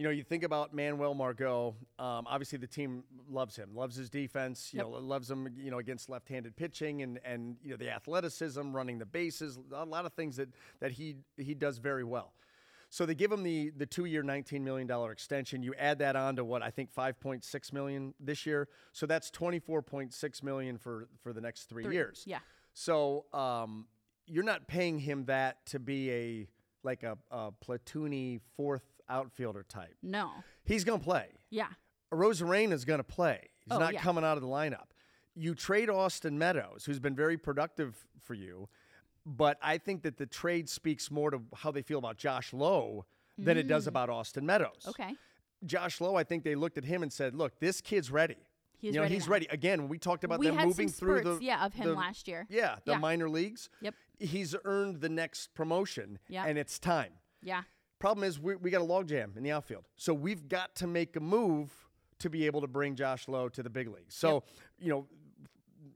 [0.00, 1.76] You know, you think about Manuel Margot.
[1.98, 4.72] Um, obviously, the team loves him, loves his defense.
[4.72, 4.86] You Yep.
[4.86, 5.46] know, loves him.
[5.58, 9.84] You know, against left-handed pitching and and you know the athleticism, running the bases, a
[9.84, 12.32] lot of things that that he he does very well.
[12.88, 15.62] So they give him the the two-year, nineteen million dollar extension.
[15.62, 18.68] You add that on to what I think five point six million this year.
[18.92, 21.96] So that's twenty-four point six million for for the next three, Three.
[21.96, 22.22] years.
[22.26, 22.38] Yeah.
[22.72, 23.86] So um,
[24.26, 26.48] you're not paying him that to be a
[26.82, 29.96] like a, a platoony fourth outfielder type.
[30.02, 30.30] No.
[30.64, 31.28] He's going to play.
[31.50, 31.68] Yeah.
[32.12, 33.48] Arozarena is going to play.
[33.64, 34.00] He's Oh, not yeah.
[34.00, 34.86] coming out of the lineup.
[35.34, 38.68] You trade Austin Meadows, who's been very productive for you,
[39.24, 43.04] but I think that the trade speaks more to how they feel about Josh Lowe
[43.38, 44.82] than it does about Austin Meadows.
[44.84, 44.88] Mm.
[44.90, 45.14] Okay.
[45.64, 48.36] Josh Lowe, I think they looked at him and said, "Look, this kid's ready.
[48.78, 49.32] He's you know, ready he's now.
[49.32, 49.46] ready.
[49.50, 52.26] Again, we talked about We them moving some through the yeah, of him the- last
[52.26, 52.46] year.
[52.50, 52.98] Yeah, the Yeah.
[52.98, 53.68] minor leagues.
[53.82, 53.94] Yep.
[54.18, 56.44] He's earned the next promotion, Yeah.
[56.46, 57.12] and it's time.
[57.42, 57.62] Yeah.
[58.00, 61.14] Problem is, we, we got a logjam in the outfield, so we've got to make
[61.16, 61.70] a move
[62.18, 64.14] to be able to bring Josh Lowe to the big leagues.
[64.14, 64.42] So,
[64.78, 65.06] you know,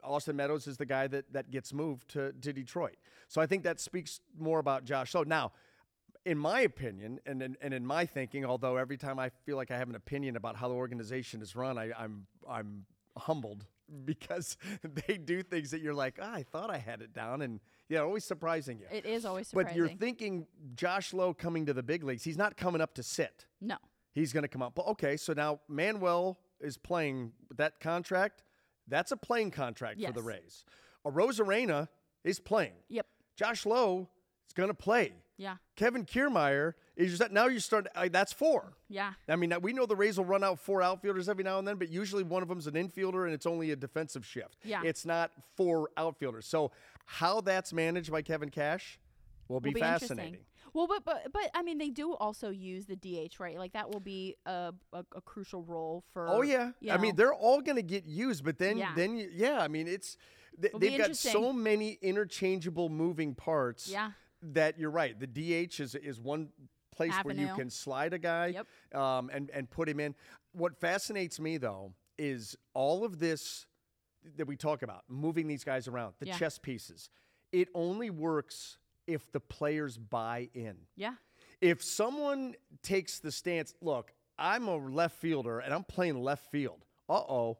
[0.02, 2.96] Austin Meadows is the guy that that gets moved to, to Detroit.
[3.28, 5.22] So I think that speaks more about Josh Lowe.
[5.22, 5.52] Now,
[6.26, 9.70] in my opinion, and in, and in my thinking, although every time I feel like
[9.70, 12.84] I have an opinion about how the organization is run, I, I'm I'm
[13.16, 13.64] humbled
[14.04, 14.58] because
[15.06, 18.00] they do things that you're like, ah, I thought I had it down, and yeah,
[18.00, 18.86] always surprising you.
[18.90, 19.68] It is always surprising.
[19.68, 22.24] But you're thinking Josh Lowe coming to the big leagues.
[22.24, 23.46] He's not coming up to sit.
[23.60, 23.76] no.
[24.12, 24.76] He's going to come up.
[24.76, 28.44] But okay, so now Manuel is playing that contract.
[28.86, 30.64] That's a playing contract for the Rays.
[31.04, 31.88] Arozarena
[32.22, 32.74] is playing.
[32.88, 33.06] Yep.
[33.36, 34.08] Josh Lowe
[34.46, 35.14] is going to play.
[35.36, 35.56] Yeah.
[35.76, 38.74] Kevin Kiermaier is just now you start that's four.
[38.88, 39.14] Yeah.
[39.28, 41.76] I mean, we know the Rays will run out four outfielders every now and then,
[41.76, 44.58] but usually one of them's an infielder and it's only a defensive shift.
[44.64, 44.82] Yeah.
[44.84, 46.46] It's not four outfielders.
[46.46, 46.70] So
[47.06, 48.98] how that's managed by Kevin Cash
[49.48, 50.40] will be, will be fascinating.
[50.72, 53.56] Well, but but but I mean, they do also use the DH, right?
[53.56, 56.28] Like that will be a a, a crucial role for.
[56.28, 58.92] Oh yeah, you I mean they're all going to get used, but then Yeah.
[58.96, 60.16] then you, yeah, I mean it's
[60.60, 63.88] th- they've got so many interchangeable moving parts.
[63.88, 64.10] Yeah.
[64.52, 65.18] That you're right.
[65.18, 66.48] The DH is is one
[66.94, 68.94] place where you can slide a guy Yep.
[69.00, 70.14] um, and and put him in.
[70.52, 73.66] What fascinates me though is all of this
[74.36, 76.38] that we talk about, moving these guys around, the Yeah.
[76.38, 77.10] chess pieces.
[77.52, 81.14] It only works if the players buy in yeah.
[81.60, 86.84] if someone takes the stance, look, I'm a left fielder and I'm playing left field.
[87.08, 87.58] Uh oh.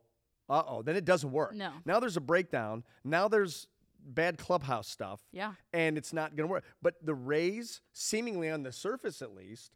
[0.48, 0.82] Uh oh.
[0.82, 1.54] Then it doesn't work.
[1.54, 1.72] No.
[1.84, 2.82] Now there's a breakdown.
[3.04, 3.66] Now there's
[4.04, 5.20] bad clubhouse stuff.
[5.32, 5.54] Yeah.
[5.72, 6.64] And it's not going to work.
[6.82, 9.72] But the Rays, seemingly on the surface at least,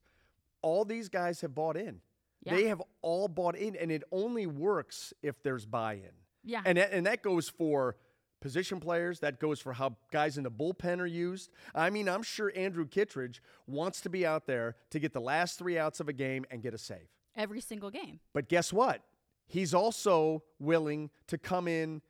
[0.63, 2.01] all these guys have bought in.
[2.45, 2.55] Yeah.
[2.55, 6.13] They have all bought in, and it only works if there's buy in.
[6.45, 6.63] Yeah.
[6.65, 7.97] And that, and that goes for
[8.41, 9.21] position players.
[9.21, 11.51] That goes for how guys in the bullpen are used.
[11.75, 15.59] I mean, I'm sure Andrew Kittredge wants to be out there to get the last
[15.59, 17.09] three outs of a game and get a save.
[17.37, 18.21] Every single game.
[18.33, 19.03] But guess what?
[19.49, 22.03] he's also willing to come in,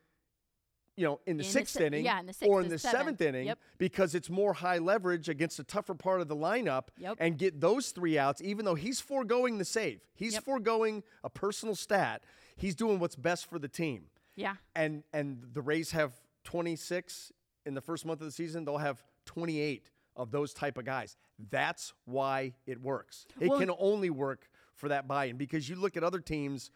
[0.98, 2.68] you know, in the In the sixth si- inning yeah, in the sixth or in
[2.68, 2.98] the seventh.
[3.00, 3.58] seventh inning Yep.
[3.78, 7.18] because it's more high leverage against a tougher part of the lineup Yep.
[7.20, 10.00] and get those three outs, even though he's foregoing the save.
[10.14, 10.42] He's Yep.
[10.44, 12.24] foregoing a personal stat.
[12.56, 14.10] He's doing what's best for the team.
[14.34, 14.56] Yeah.
[14.74, 17.32] And and the Rays have 26
[17.64, 18.64] in the first month of the season.
[18.64, 19.84] They'll have 28
[20.16, 21.16] of those type of guys.
[21.38, 23.24] That's why it works.
[23.40, 26.70] It Well- can only work for that buy-in because you look at other teams,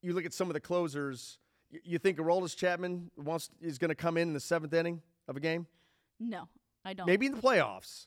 [0.00, 1.38] you look at some of the closers.
[1.70, 5.36] You think Aroldis Chapman wants is going to come in in the seventh inning of
[5.36, 5.66] a game?
[6.20, 6.48] No,
[6.84, 7.06] I don't.
[7.06, 8.06] Maybe in the playoffs,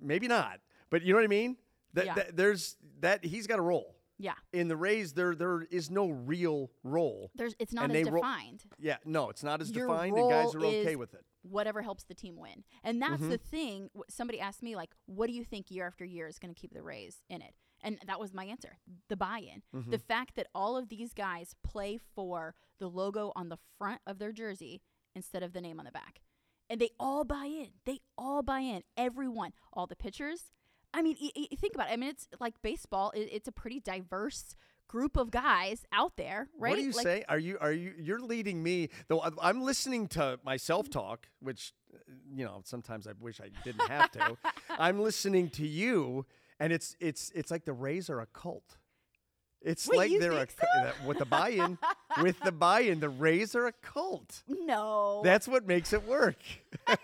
[0.00, 0.60] maybe not.
[0.90, 1.56] But you know what I mean?
[1.94, 2.14] That, Yeah.
[2.14, 3.96] that there's that he's got a role.
[4.18, 4.34] Yeah.
[4.52, 7.30] In the Rays, there there is no real role.
[7.34, 8.62] There's it's not And as they ro- defined.
[8.78, 11.24] Yeah, no, it's not as Your defined, and guys are okay with it.
[11.42, 12.62] Whatever helps the team win.
[12.84, 13.30] And that's Mm-hmm.
[13.30, 13.90] the thing.
[14.08, 16.72] Somebody asked me like, "What do you think year after year is going to keep
[16.72, 18.78] the Rays in it?" And that was my answer.
[19.08, 19.62] The buy-in.
[19.74, 19.90] Mm-hmm.
[19.90, 24.18] The fact that all of these guys play for the logo on the front of
[24.18, 24.80] their jersey
[25.14, 26.20] instead of the name on the back.
[26.70, 27.68] And they all buy in.
[27.84, 28.82] They all buy in.
[28.96, 30.52] Everyone, all the pitchers.
[30.94, 31.92] I mean, y- y- think about it.
[31.92, 33.10] I mean, it's like baseball.
[33.14, 34.56] It, it's a pretty diverse
[34.88, 36.70] group of guys out there, right?
[36.70, 37.24] What do you like, say?
[37.28, 41.98] Are you are you you're leading me though I'm listening to myself talk, which uh,
[42.34, 44.36] you know, sometimes I wish I didn't have to.
[44.78, 46.26] I'm listening to you
[46.60, 48.78] and it's it's it's like the Rays are a cult.
[49.64, 50.66] It's Wait, like they're a so?
[50.76, 51.78] Eh, with the buy-in
[52.20, 54.42] with the buy-in the Rays are a cult.
[54.48, 55.20] No.
[55.24, 56.38] That's what makes it work.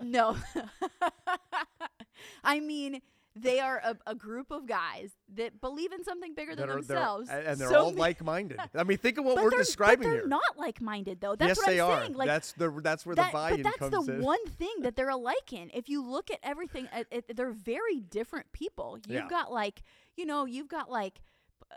[0.00, 0.36] No.
[2.44, 3.00] I mean,
[3.36, 6.82] they are a, a group of guys that believe in something bigger than are they're-
[6.82, 7.28] themselves.
[7.28, 8.58] and and they're So all like-minded.
[8.74, 10.28] I mean, think of what we're they're, describing but they're here.
[10.28, 11.34] not like-minded though.
[11.36, 12.00] That's yes, what they I'm are.
[12.02, 12.14] saying.
[12.14, 14.22] Like that's the that's where that, the buy-in but that's the in.
[14.22, 15.70] one thing that they're alike in.
[15.74, 18.98] If you look at everything, uh, it, they're very different people.
[19.08, 19.28] You've Yeah.
[19.28, 19.82] got like,
[20.16, 21.20] you know, you've got like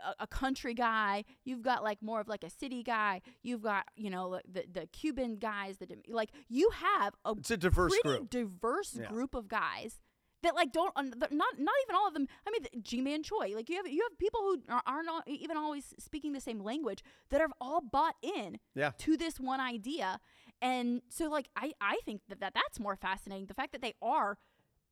[0.06, 1.24] a, a country guy.
[1.44, 3.20] You've got like more of like a city guy.
[3.42, 5.78] You've got you know the the Cuban guys.
[5.78, 8.30] The like you have a It's a diverse group.
[8.30, 9.08] diverse Yeah.
[9.08, 9.98] group of guys
[10.42, 12.26] that like don't not not even all of them.
[12.46, 15.56] I mean, Ji-Man Choi, like you have you have people who are, are not even
[15.56, 18.92] always speaking the same language that have all bought in Yeah.
[18.98, 20.20] to this one idea,
[20.62, 23.46] and so like I I think that, that that's more fascinating.
[23.46, 24.38] The fact that they are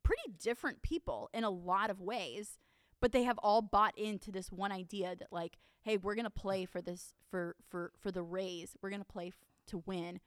[0.03, 2.59] pretty different people in a lot of ways.
[2.99, 6.65] But they have all bought into this one idea that like, hey, we're gonna play
[6.65, 8.75] for this for for for the Rays.
[8.81, 9.35] We're gonna play f-
[9.67, 10.19] to win,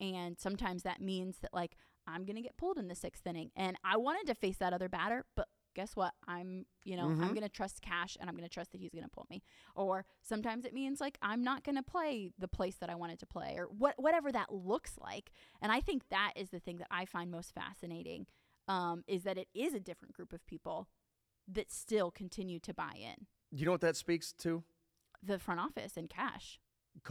[0.00, 3.76] and sometimes that means that like I'm gonna get pulled in the sixth inning, and
[3.84, 6.14] I wanted to face that other batter, but guess what?
[6.26, 9.26] I'm you know I'm gonna trust Cash, and I'm gonna trust that he's gonna pull
[9.28, 9.42] me.
[9.74, 13.26] Or sometimes it means like I'm not gonna play the place that I wanted to
[13.26, 15.30] play, or what whatever that looks like.
[15.60, 18.26] And I think that is the thing that I find most fascinating,
[18.68, 20.88] um, is that it is a different group of people
[21.48, 24.64] that still continue to buy in You know what that speaks to?
[25.22, 26.58] the front office and Cash.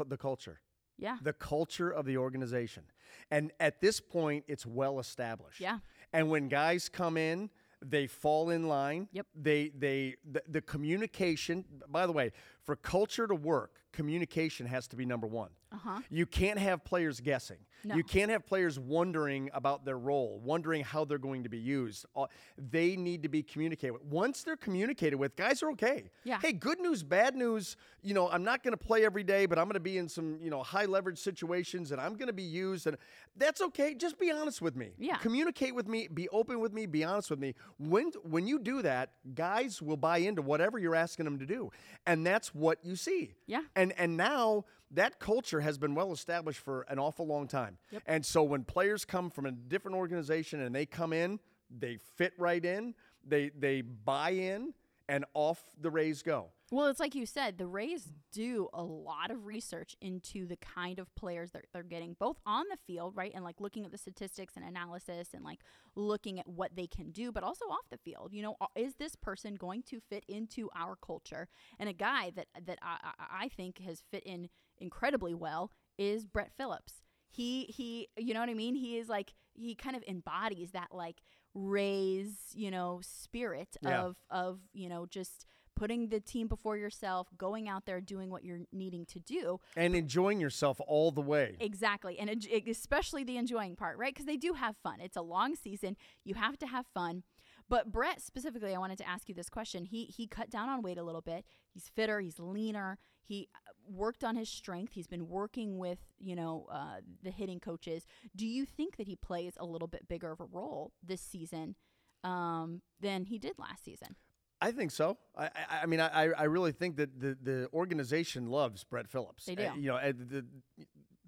[0.07, 0.61] The culture.
[0.97, 1.17] Yeah.
[1.21, 2.83] the culture of the organization.
[3.31, 5.59] And at this point, it's well established.
[5.59, 5.79] Yeah.
[6.13, 7.49] And when guys come in,
[7.83, 9.09] they fall in line.
[9.11, 9.27] Yep.
[9.35, 11.65] They they the, the communication.
[11.89, 12.31] By the way,
[12.63, 15.49] for culture to work, communication has to be number one.
[15.71, 15.99] Uh huh.
[16.09, 17.57] You can't have players guessing.
[17.83, 17.95] No.
[17.95, 22.05] You can't have players wondering about their role, wondering how they're going to be used.
[22.15, 22.25] Uh,
[22.57, 24.03] They need to be communicated with.
[24.03, 26.09] Once they're communicated with, guys are okay.
[26.23, 26.39] Yeah.
[26.41, 27.77] Hey, good news, bad news.
[28.01, 30.09] You know, I'm not going to play every day, but I'm going to be in
[30.09, 32.87] some, you know, high leverage situations and I'm going to be used.
[32.87, 32.97] And
[33.35, 33.93] that's okay.
[33.93, 34.91] Just be honest with me.
[34.97, 35.17] Yeah.
[35.17, 36.07] Communicate with me.
[36.07, 36.85] Be open with me.
[36.85, 37.53] Be honest with me.
[37.77, 41.71] When when you do that, guys will buy into whatever you're asking them to do,
[42.05, 43.33] and that's what you see.
[43.47, 43.61] Yeah.
[43.75, 47.64] And and now that culture has been well established for an awful long time.
[48.05, 52.33] And so when players come from a different organization and they come in, they fit
[52.37, 52.93] right in,
[53.25, 54.73] they they buy in
[55.07, 56.47] and off the Rays go.
[56.71, 60.97] Well, it's like you said, the Rays do a lot of research into the kind
[60.97, 63.99] of players that they're getting, both on the field, right, and like looking at the
[63.99, 65.59] statistics and analysis and like
[65.95, 68.29] looking at what they can do, but also off the field.
[68.33, 71.47] You know, is this person going to fit into our culture?
[71.77, 74.49] And a guy that that I I think has fit in
[74.79, 77.04] incredibly well is Brett Phillips.
[77.35, 78.75] He he, you know what I mean?
[78.75, 81.21] He is like he kind of embodies that like
[81.53, 84.03] Rays, you know, spirit Yeah.
[84.03, 85.45] of of you know just
[85.75, 89.59] putting the team before yourself, going out there doing what you're needing to do.
[89.75, 91.57] And enjoying yourself all the way.
[91.59, 92.17] Exactly.
[92.17, 92.29] And
[92.65, 94.13] especially the enjoying part, right?
[94.13, 95.01] Because they do have fun.
[95.01, 95.97] It's a long season.
[96.23, 97.23] You have to have fun.
[97.69, 99.85] But Brett specifically, I wanted to ask you this question.
[99.85, 101.45] He he cut down on weight a little bit.
[101.73, 102.19] He's fitter.
[102.19, 102.97] He's leaner.
[103.21, 104.93] He uh, worked on his strength.
[104.93, 108.05] He's been working with you know uh, the hitting coaches.
[108.35, 111.75] Do you think that he plays a little bit bigger of a role this season
[112.23, 114.15] um, than he did last season?
[114.61, 115.17] I think so.
[115.35, 115.49] I, I,
[115.83, 119.45] I mean, I, I really think that the, the organization loves Brett Phillips.
[119.45, 119.65] They do.
[119.65, 120.45] Uh, you know, at the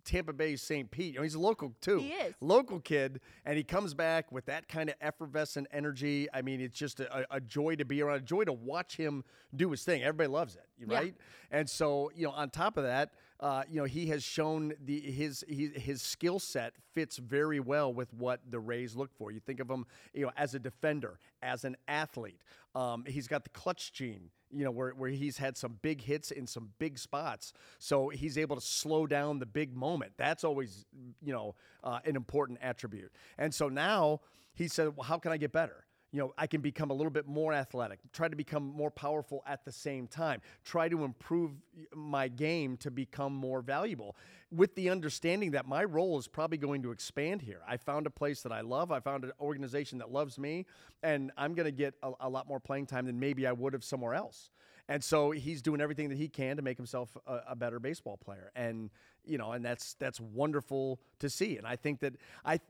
[0.07, 0.89] Tampa Bay St.
[0.89, 1.13] Pete.
[1.13, 1.99] You know, he's a local too.
[1.99, 2.33] He is.
[2.41, 6.27] local kid, and he comes back with that kind of effervescent energy.
[6.33, 9.23] I mean, it's just a, a joy to be around, a joy to watch him
[9.55, 10.01] do his thing.
[10.01, 10.97] Everybody loves it, Yeah.
[10.97, 11.15] right?
[11.51, 14.99] And so, you know, on top of that, uh, you know, he has shown the
[14.99, 19.31] his his, his skill set fits very well with what the Rays look for.
[19.31, 22.41] You think of him, you know, as a defender, as an athlete.
[22.73, 26.31] Um, he's got the clutch gene, you know, where, where he's had some big hits
[26.31, 27.53] in some big spots.
[27.79, 30.13] So he's able to slow down the big moment.
[30.17, 30.85] That's always,
[31.23, 33.11] you know, uh, an important attribute.
[33.37, 34.21] And so now
[34.53, 35.86] he said, well, how can I get better?
[36.11, 39.43] You know, I can become a little bit more athletic, try to become more powerful
[39.45, 41.51] at the same time, try to improve
[41.93, 44.15] my game to become more valuable
[44.49, 47.59] with the understanding that my role is probably going to expand here.
[47.67, 50.65] I found a place that I love, I found an organization that loves me,
[51.03, 53.73] and I'm going to get a, a lot more playing time than maybe I would
[53.73, 54.49] have somewhere else.
[54.89, 58.15] And so he's doing everything that he can to make himself a, a better baseball
[58.15, 58.51] player.
[58.55, 58.89] And,
[59.25, 61.57] you know, and that's that's wonderful to see.
[61.57, 62.15] And I think that
[62.45, 62.61] I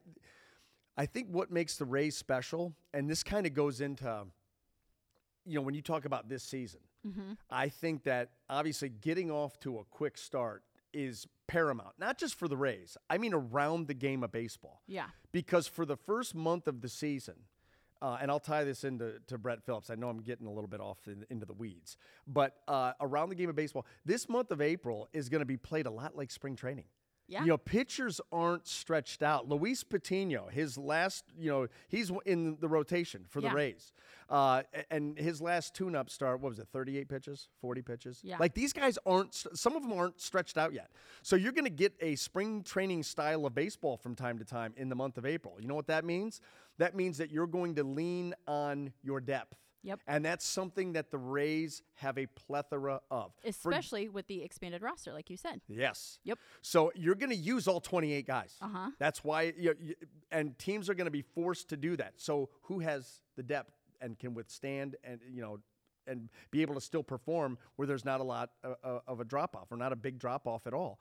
[0.98, 4.26] I think what makes the Rays special, and this kind of goes into,
[5.46, 6.80] you know, when you talk about this season,
[7.50, 12.48] I think that obviously getting off to a quick start is paramount, not just for
[12.48, 12.98] the Rays.
[13.10, 14.82] I mean, around the game of baseball.
[14.88, 15.06] Yeah.
[15.32, 17.36] Because for the first month of the season,
[18.02, 19.90] uh, and I'll tie this into to Brett Phillips.
[19.90, 23.30] I know I'm getting a little bit off in, into the weeds, but uh, around
[23.30, 26.16] the game of baseball, this month of April is going to be played a lot
[26.16, 26.86] like spring training.
[27.28, 27.42] Yeah.
[27.42, 29.50] You know, pitchers aren't stretched out.
[29.50, 33.54] Luis Patino, his last, you know, he's in the rotation for the Yeah.
[33.54, 33.94] Rays.
[34.30, 38.20] Uh, and his last tune-up start, what was it, 38 pitches, 40 pitches?
[38.24, 38.38] Yeah.
[38.40, 40.90] Like these guys aren't, some of them aren't stretched out yet.
[41.22, 44.74] So you're going to get a spring training style of baseball from time to time
[44.78, 45.56] in the month of April.
[45.60, 46.40] You know what that means?
[46.78, 49.58] That means that you're going to lean on your depth.
[49.84, 50.00] Yep.
[50.08, 53.32] And that's something that the Rays have a plethora of.
[53.42, 55.62] For- Especially with the expanded roster, like you said.
[55.68, 56.20] Yes.
[56.24, 56.40] Yep.
[56.62, 58.56] So you're going to use all 28 guys.
[58.62, 58.92] Uh-huh.
[59.00, 59.96] That's why, you, you,
[60.32, 62.13] and teams are going to be forced to do that.
[62.18, 65.60] So who has the depth and can withstand and you know
[66.06, 69.26] and be able to still perform where there's not a lot uh, uh, of a
[69.26, 71.00] drop off or not a big drop off at all?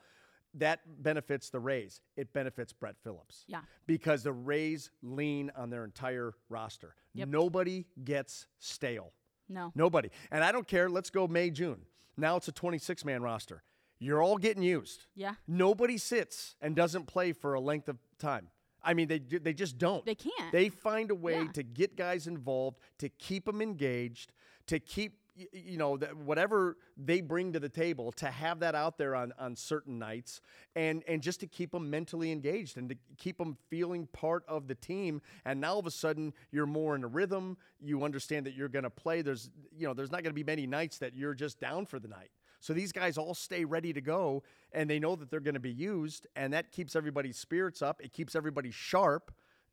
[0.56, 2.00] That benefits the Rays.
[2.16, 3.44] It benefits Brett Phillips.
[3.46, 3.60] Yeah.
[3.86, 6.94] Because the Rays lean on their entire roster.
[7.14, 7.28] Yep.
[7.28, 9.12] Nobody gets stale.
[9.48, 9.70] No.
[9.74, 10.10] Nobody.
[10.30, 10.88] And I don't care.
[10.88, 11.82] Let's go May, June.
[12.16, 13.62] Now it's a 26 man roster.
[13.98, 15.06] You're all getting used.
[15.14, 15.34] Yeah.
[15.46, 18.48] Nobody sits and doesn't play for a length of time.
[18.82, 20.04] I mean, they they just don't.
[20.06, 20.52] They can't.
[20.52, 21.52] They find a way Yeah.
[21.54, 24.32] to get guys involved, to keep them engaged,
[24.68, 25.18] to keep
[25.52, 29.32] you know that whatever they bring to the table, to have that out there on
[29.38, 30.40] on certain nights,
[30.74, 34.68] and and just to keep them mentally engaged and to keep them feeling part of
[34.68, 35.20] the team.
[35.44, 37.56] And now all of a sudden, you're more in a rhythm.
[37.80, 39.22] You understand that you're going to play.
[39.22, 41.98] There's you know there's not going to be many nights that you're just down for
[41.98, 42.30] the night.
[42.60, 45.60] So these guys all stay ready to go and they know that they're going to
[45.60, 48.00] be used and that keeps everybody's spirits up.
[48.02, 49.30] It keeps everybody sharp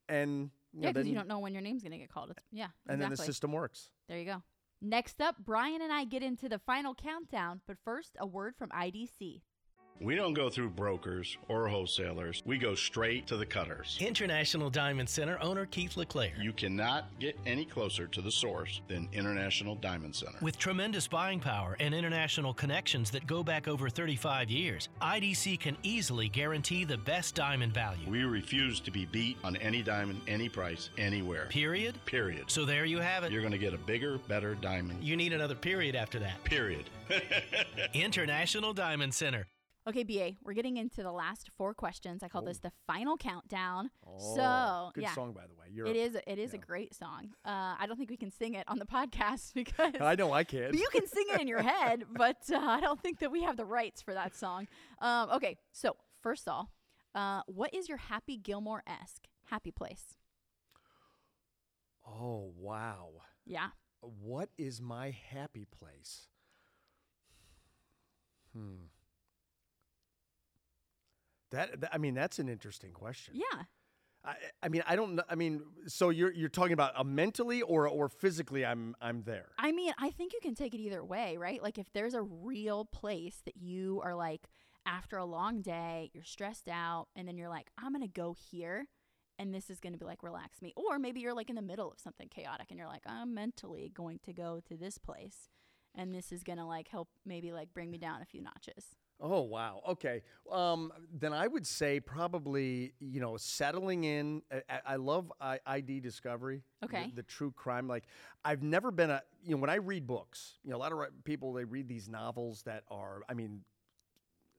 [0.10, 2.32] and you Yeah, because you don't know when your name's going to get called.
[2.32, 2.68] It's, yeah.
[2.88, 3.90] and then the system works.
[4.08, 4.44] There you go.
[4.86, 8.68] Next up, Brian and I get into the final countdown, but first, a word from
[8.72, 9.40] IDC.
[10.00, 12.44] We don't go through brokers or wholesalers.
[12.46, 13.98] We go straight to the cutters.
[14.02, 16.34] International Diamond Center owner Keith LeClaire.
[16.38, 20.38] You cannot get any closer to the source than International Diamond Center.
[20.42, 25.78] With tremendous buying power and international connections that go back over 35 years, IDC can
[25.84, 28.10] easily guarantee the best diamond value.
[28.10, 31.46] We refuse to be beat on any diamond, any price, anywhere.
[31.50, 31.96] Period.
[32.06, 32.52] Period.
[32.52, 33.32] So there you have it.
[33.32, 35.04] You're going to get a bigger, better diamond.
[35.04, 36.44] You need another period after that.
[36.44, 36.90] Period.
[37.94, 39.48] International Diamond Center.
[39.86, 42.24] Okay, BA, we're getting into the last four questions.
[42.24, 43.90] I call this the final countdown.
[44.18, 45.14] so, Oh, good yeah.
[45.14, 45.66] song by the way.
[45.74, 46.16] You're It is.
[46.26, 47.32] It is a great song.
[47.44, 50.46] Uh, I don't think we can sing it on the podcast because I know I
[50.46, 50.74] can.
[50.74, 53.58] you can sing it in your head, but uh, I don't think that we have
[53.58, 54.68] the rights for that song.
[55.02, 56.70] Um, okay, so first off,
[57.14, 60.16] uh, what is your Happy Gilmore esque happy place?
[62.08, 63.10] oh wow.
[63.46, 63.68] Yeah.
[64.00, 66.28] What is my happy place?
[68.54, 68.88] Hmm.
[71.54, 73.36] That, that I mean that's an interesting question.
[73.36, 73.64] Yeah.
[74.26, 75.24] I, I mean I don't know.
[75.30, 79.50] I mean so you're you're talking about a mentally or or physically I'm I'm there.
[79.58, 81.62] I mean, I think you can take it either way, right?
[81.62, 84.50] Like if there's a real place that you are like
[84.86, 88.88] after a long day, you're stressed out, and then you're like, I'm gonna go here,
[89.40, 90.74] and this is gonna be like relax me.
[90.76, 93.92] Or maybe you're like in the middle of something chaotic, and you're like, I'm mentally
[93.96, 95.50] going to go to this place,
[95.96, 98.96] and this is gonna like help maybe like bring me down a few notches.
[99.26, 99.82] Oh wow.
[99.88, 100.22] Okay.
[100.52, 104.42] Um, then I would say probably you know settling in.
[104.70, 106.62] I, I- love I, ID Discovery.
[106.84, 107.12] Okay.
[107.16, 107.88] The, true crime.
[107.88, 108.04] Like
[108.44, 110.56] I've never been a you know when I read books.
[110.64, 113.22] You know a lot of people they read these novels that are.
[113.30, 113.62] I mean,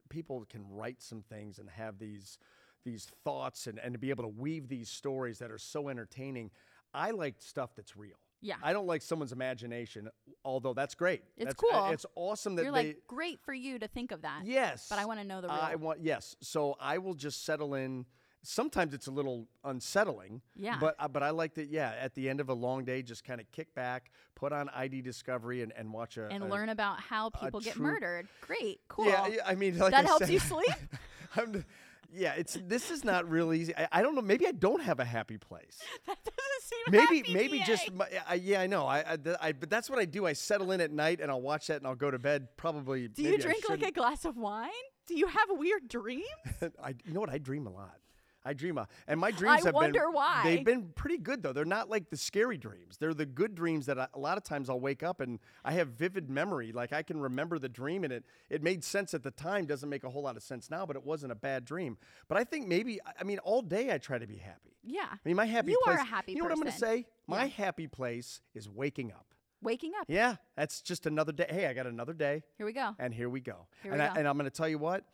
[0.09, 2.39] people can write some things and have these
[2.85, 6.51] these thoughts and and to be able to weave these stories that are so entertaining.
[6.95, 8.17] I like stuff that's real.
[8.45, 8.57] Yeah.
[8.63, 10.09] I don't like someone's imagination,
[10.45, 11.23] although that's great.
[11.37, 11.91] It's That's- cool.
[11.93, 12.89] It's awesome that You're they.
[12.89, 14.43] like, great for you to think of that.
[14.45, 14.87] Yes.
[14.89, 15.57] But I want to know the real.
[15.61, 16.37] I want yes.
[16.41, 18.05] So I will just settle in.
[18.47, 20.43] Sometimes it's a little unsettling.
[20.55, 20.77] Yeah.
[20.79, 21.69] But uh, but I like that.
[21.71, 21.95] Yeah.
[21.99, 25.01] At the end of a long day, just kind of kick back, put on ID
[25.01, 28.29] Discovery, and, and watch a and a- learn about how people get true- murdered.
[28.43, 28.81] Great.
[28.89, 29.07] Cool.
[29.07, 29.29] Yeah.
[29.47, 30.69] I mean, like that I helps said, you sleep?
[31.37, 31.65] I'm,
[32.13, 32.35] yeah.
[32.35, 33.75] It's this is not real easy.
[33.77, 34.23] I, I don't know.
[34.23, 35.79] Maybe I don't have a happy place.
[36.07, 37.65] that doesn't seem Maybe happy, maybe PA.
[37.65, 38.61] just my, I, yeah.
[38.61, 38.87] I know.
[38.87, 40.27] I, I, I but that's what I do.
[40.27, 42.49] I settle in at night and I'll watch that and I'll go to bed.
[42.57, 43.09] Probably.
[43.09, 44.71] Do you drink like a glass of wine?
[45.07, 46.25] Do you have weird dreams?
[46.83, 47.31] I, you know what?
[47.31, 47.99] I dream a lot.
[48.45, 50.13] I dream a, and my dreams I have wonder been.
[50.13, 50.41] why.
[50.45, 51.53] They've been pretty good though.
[51.53, 52.97] They're not like the scary dreams.
[52.99, 55.73] They're the good dreams that I, a lot of times I'll wake up and I
[55.73, 56.71] have vivid memory.
[56.73, 59.67] Like I can remember the dream and it it made sense at the time.
[59.67, 61.97] Doesn't make a whole lot of sense now, but it wasn't a bad dream.
[62.29, 64.77] But I think maybe I- I mean all day I try to be happy.
[64.83, 65.07] yeah.
[65.11, 66.03] I mean my happy You are place.
[66.03, 67.07] a happy You know what I'm going to say?
[67.27, 69.27] My happy place is waking up.
[69.63, 70.05] Waking up.
[70.09, 71.47] Yeah, that's just another day.
[71.49, 72.43] Hey, I got another day.
[72.59, 72.95] Here we go.
[72.99, 73.67] And here we go.
[73.83, 74.19] Here and, we I, go.
[74.19, 75.05] and I'm going to tell you what,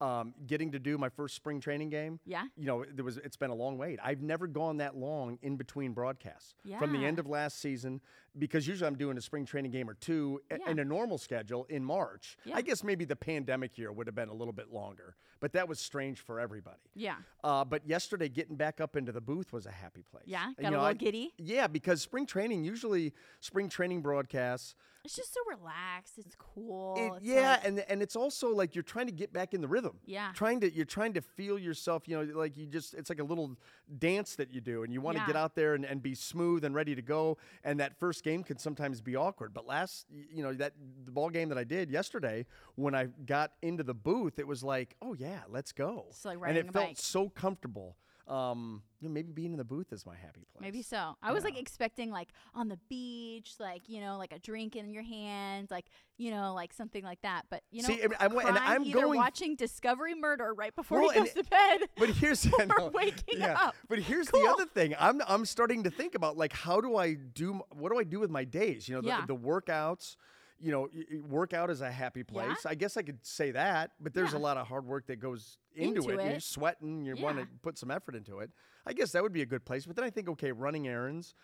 [0.00, 2.20] um, getting to do my first spring training game.
[2.24, 2.44] Yeah.
[2.56, 3.98] You know, there was it's been a long wait.
[4.02, 6.54] I've never gone that long in between broadcasts.
[6.78, 8.00] From the end of last season,
[8.38, 10.58] because usually I'm doing a spring training game or two Yeah.
[10.70, 12.36] in a normal schedule in March.
[12.44, 12.56] Yeah.
[12.56, 15.68] I guess maybe the pandemic year would have been a little bit longer, but that
[15.68, 16.78] was strange for everybody.
[16.94, 17.16] Yeah.
[17.42, 20.24] Uh, but yesterday, getting back up into the booth was a happy place.
[20.26, 20.48] Yeah?
[20.50, 21.34] You Got a know, little I- giddy?
[21.38, 26.18] Yeah, because spring training, usually spring training broadcasts, It's just so relaxed.
[26.18, 26.94] It's cool.
[26.98, 29.62] it- It's yeah, like- and and it's also like you're trying to get back in
[29.62, 29.98] the rhythm.
[30.04, 30.30] Yeah.
[30.34, 33.24] Trying to you're trying to feel yourself, you know, like you just it's like a
[33.24, 33.56] little
[33.98, 35.26] dance that you do and you want to Yeah.
[35.28, 37.38] get out there and, and be smooth and ready to go.
[37.64, 39.52] And that first game can sometimes be awkward.
[39.54, 40.72] But last you know, that
[41.04, 42.46] the ball game that I did yesterday,
[42.76, 46.06] when I got into the booth, it was like, oh yeah, let's go.
[46.24, 46.96] Like and it felt bike.
[46.98, 47.96] so comfortable.
[48.30, 50.60] Um, maybe being in the booth is my happy place.
[50.60, 51.16] Maybe so.
[51.20, 54.92] I was like expecting like on the beach, like you know, like a drink in
[54.92, 57.46] your hand, like you know, like something like that.
[57.50, 61.00] But you know, See, and I'm- and I'm either going- watching Discovery Murder right before
[61.00, 61.80] Well, he goes to bed.
[61.96, 63.74] But here's I or know, waking yeah, up.
[63.88, 64.42] But here's Cool.
[64.42, 64.94] the other thing.
[64.98, 68.20] I'm I'm starting to think about like how do I do what do I do
[68.20, 68.88] with my days?
[68.88, 69.26] You know, the, Yeah.
[69.26, 70.14] the workouts.
[70.62, 70.88] You know,
[71.28, 72.66] workout is a happy place.
[72.66, 74.38] I guess I could say that, but there's Yeah.
[74.38, 76.24] a lot of hard work that goes into, Into it.
[76.24, 76.42] You're it.
[76.42, 77.04] sweating.
[77.06, 78.50] You want to put some effort into it.
[78.86, 79.86] I guess that would be a good place.
[79.86, 81.34] But then I think, okay, running errands,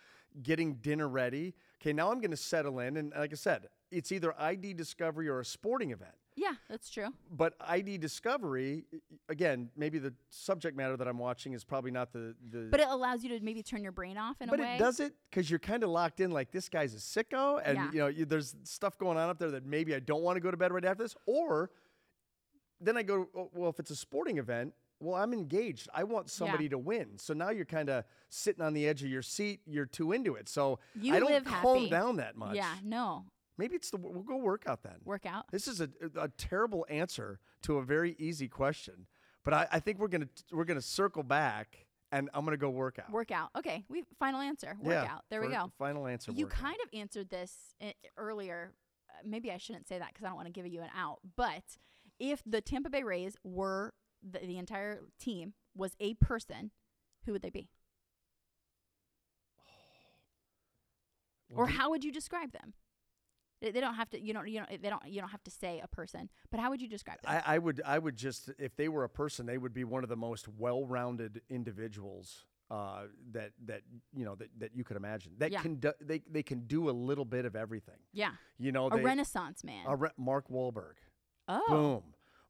[0.43, 1.55] getting dinner ready.
[1.81, 5.27] Okay, now I'm going to settle in, and like I said, it's either ID Discovery
[5.29, 7.07] or a sporting event yeah, that's true.
[7.31, 8.85] but ID Discovery,
[9.27, 12.67] again, maybe the subject matter that I'm watching is probably not the the.
[12.71, 14.57] But it allows you to maybe turn your brain off in a way.
[14.57, 16.29] But it does it because you're kind of locked in.
[16.31, 17.91] Like this guy's a sicko, and Yeah.
[17.91, 20.39] you know you, there's stuff going on up there that maybe I don't want to
[20.41, 21.71] go to bed right after this, or
[22.79, 23.27] then I go.
[23.35, 25.89] "Oh, Well, if it's a sporting event, well, I'm engaged.
[25.93, 27.17] I want somebody to win.
[27.17, 29.61] So now you're kind of sitting on the edge of your seat.
[29.65, 30.47] You're too into it.
[30.49, 31.89] So You I don't calm happy.
[31.89, 32.55] down that much.
[32.55, 33.25] Yeah, no.
[33.57, 34.95] Maybe it's the we'll go work out then.
[35.03, 35.45] Workout.
[35.51, 39.07] This is a, a terrible answer to a very easy question,
[39.43, 42.99] but I, I think we're gonna we're gonna circle back, and I'm gonna go work
[42.99, 43.11] out.
[43.11, 43.49] Workout.
[43.57, 44.77] Okay, we final answer.
[44.83, 45.25] Yeah, Workout.
[45.29, 45.71] there we go.
[45.79, 46.31] Final answer.
[46.31, 46.59] You workout.
[46.61, 48.73] kind of answered this i- earlier.
[49.09, 51.19] Uh, Maybe I shouldn't say that because I don't want to give you an out.
[51.35, 51.63] But
[52.19, 56.71] if the Tampa Bay Rays were the, the entire team was a person,
[57.25, 57.69] who would they be?
[61.49, 62.73] Well, Or how would you describe them?
[63.61, 64.19] They, don't have to.
[64.19, 64.47] You don't.
[64.47, 64.81] You don't.
[64.81, 65.01] They don't.
[65.07, 66.29] You don't have to say a person.
[66.51, 67.41] But how would you describe them?
[67.45, 70.03] I, I would I would just if they were a person, they would be one
[70.03, 73.81] of the most well-rounded individuals uh, that that
[74.13, 75.31] you know that, that you could imagine.
[75.37, 75.61] That Yeah.
[75.61, 77.99] can do, they they can do a little bit of everything.
[78.13, 79.85] yeah, You know, a they, Renaissance man.
[79.87, 80.95] a re- Mark Wahlberg.
[81.47, 82.03] oh, Boom.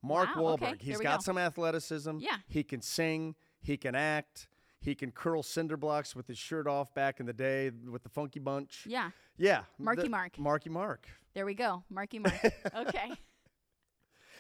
[0.04, 0.70] Mark Wow, okay, Wahlberg.
[0.70, 1.24] there He's got go.
[1.24, 2.18] some athleticism.
[2.20, 2.38] Yeah.
[2.48, 3.36] He can sing.
[3.62, 4.48] He can act.
[4.80, 8.10] He can curl cinder blocks with his shirt off back in the day with the
[8.10, 8.86] Funky Bunch.
[8.88, 9.12] yeah.
[9.38, 9.64] Yeah.
[9.78, 10.40] Marky the- Mark.
[10.40, 11.08] Marky Mark.
[11.36, 11.84] There we go.
[11.90, 12.34] Marky Mark.
[12.76, 13.12] okay.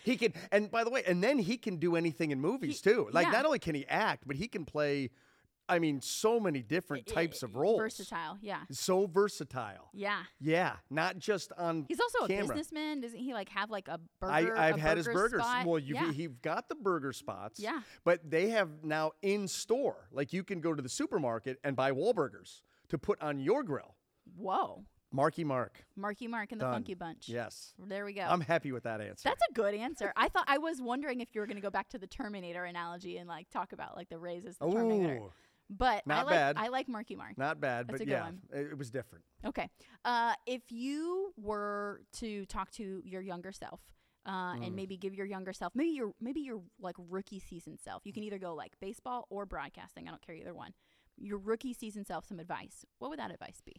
[0.04, 3.10] He can, and by the way, and then he can do anything in movies too.
[3.12, 3.34] Like yeah.
[3.34, 5.12] not only can he act, but he can play.
[5.70, 7.80] I mean, so many different types of eh, roles.
[7.80, 8.38] Versatile.
[8.41, 8.61] Yeah.
[8.72, 9.89] So versatile.
[9.93, 10.24] Yeah.
[10.39, 11.86] Yeah, not just on.
[11.88, 13.01] He's also a businessman.
[13.01, 14.57] Doesn't he like have like a burger?
[14.57, 15.41] I've a had his burger burgers.
[15.41, 15.65] spot?
[15.65, 16.11] Well, you've, yeah.
[16.11, 17.59] he's got the burger spots.
[17.59, 17.82] Yeah.
[18.03, 20.07] But they have now in store.
[20.11, 23.95] Like you can go to the supermarket and buy Wahlburgers to put on your grill.
[24.36, 24.84] Whoa.
[25.11, 25.86] Marky Mark.
[25.95, 26.74] Marky Mark and the Done.
[26.74, 27.30] Funky Bunch.
[27.30, 27.74] Yes.
[27.88, 28.24] There we go.
[28.24, 29.30] I'm happy with that answer.
[29.30, 30.11] That's a good answer.
[30.15, 32.65] I thought I was wondering if you were going to go back to the Terminator
[32.65, 35.22] analogy and like talk about like the raises the Terminator.
[35.70, 36.55] But I not like bad.
[36.57, 37.38] I like Marky Mark.
[37.38, 39.26] not bad, That's but yeah, it, it was different.
[39.45, 39.70] Okay.
[40.05, 43.82] Uh, if you were to talk to your younger self,
[44.26, 44.68] uh, Mm.
[44.68, 48.13] and maybe give your younger self, maybe your maybe your like rookie season self, you
[48.13, 50.07] can either go like baseball or broadcasting.
[50.07, 50.74] I don't care either one.
[51.18, 52.86] Your rookie season self, some advice.
[52.99, 53.74] What would that advice be?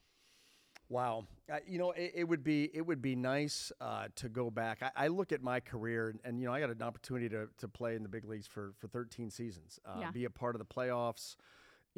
[0.91, 4.51] Wow, uh, you know, it, it would be it would be nice uh, to go
[4.51, 4.79] back.
[4.83, 7.49] I, I look at my career, and, and you know, I got an opportunity to,
[7.59, 10.11] to play in the big leagues for for 13 seasons, uh, Yeah.
[10.13, 11.37] be a part of the playoffs.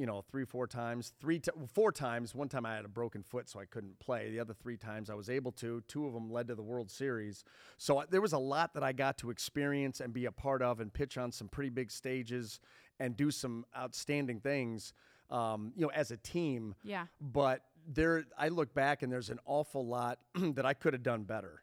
[0.01, 2.34] You know, three, four times, three, t- four times.
[2.34, 4.30] One time I had a broken foot, so I couldn't play.
[4.30, 5.82] The other three times I was able to.
[5.88, 7.44] Two of them led to the World Series.
[7.76, 10.80] So there was a lot that I got to experience and be a part of,
[10.80, 12.61] and pitch on some pretty big stages,
[12.98, 14.94] and do some outstanding things.
[15.28, 17.07] Um, you know, as a team Yeah.
[17.20, 21.22] but there I look back and there's an awful lot that I could have done
[21.24, 21.62] better.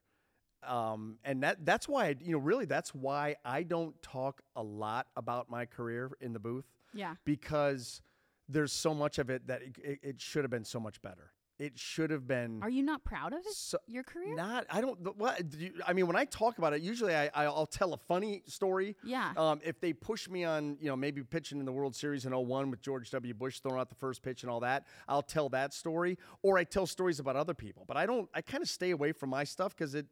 [0.63, 4.63] Um, and that that's why I, you know really that's why I don't talk a
[4.63, 7.15] lot about my career in the booth Yeah.
[7.25, 8.01] because
[8.50, 11.32] there's so much of it that it, it, it should have been so much better.
[11.60, 13.52] It should have been Are you not proud of it?
[13.52, 14.36] so, your career?
[14.36, 17.32] not I don't what do you, I mean when I talk about it usually I
[17.34, 19.34] I'll tell a funny story Yeah.
[19.36, 22.32] um, if they push me on, you know, maybe pitching in the World Series in
[22.32, 23.34] 01 with George W.
[23.34, 26.20] Bush throwing out the first pitch and all that, I'll tell that story.
[26.43, 27.86] Or I tell stories about other people.
[27.88, 30.06] But I don't, I kind of stay away from my stuff because it,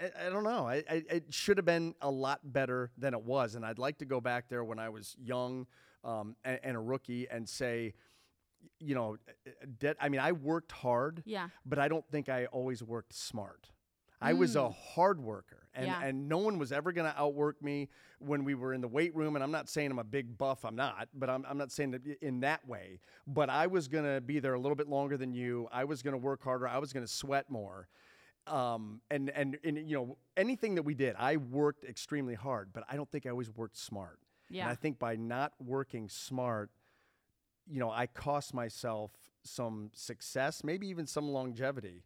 [0.00, 0.66] I, I don't know.
[0.66, 3.54] I, I, it should have been a lot better than it was.
[3.54, 5.68] And I'd like to go back there when I was young
[6.04, 7.94] um, and, and a rookie and say,
[8.78, 9.16] you know,
[10.00, 11.48] I mean, I worked hard, Yeah.
[11.66, 13.68] but I don't think I always worked smart.
[14.24, 15.88] I was a hard worker, and, Mm.
[15.88, 16.06] Yeah.
[16.06, 17.88] and no one was ever going to outwork me
[18.20, 19.34] when we were in the weight room.
[19.34, 21.90] And I'm not saying I'm a big buff, I'm not, but I'm, I'm not saying
[21.90, 23.00] that in that way.
[23.26, 25.66] But I was going to be there a little bit longer than you.
[25.72, 26.68] I was going to work harder.
[26.68, 27.88] I was going to sweat more.
[28.46, 32.84] Um, and, and, and, you know, anything that we did, I worked extremely hard, but
[32.88, 34.20] I don't think I always worked smart.
[34.52, 34.62] Yeah.
[34.62, 36.70] And I think by not working smart,
[37.66, 42.04] you know, I cost myself some success, maybe even some longevity.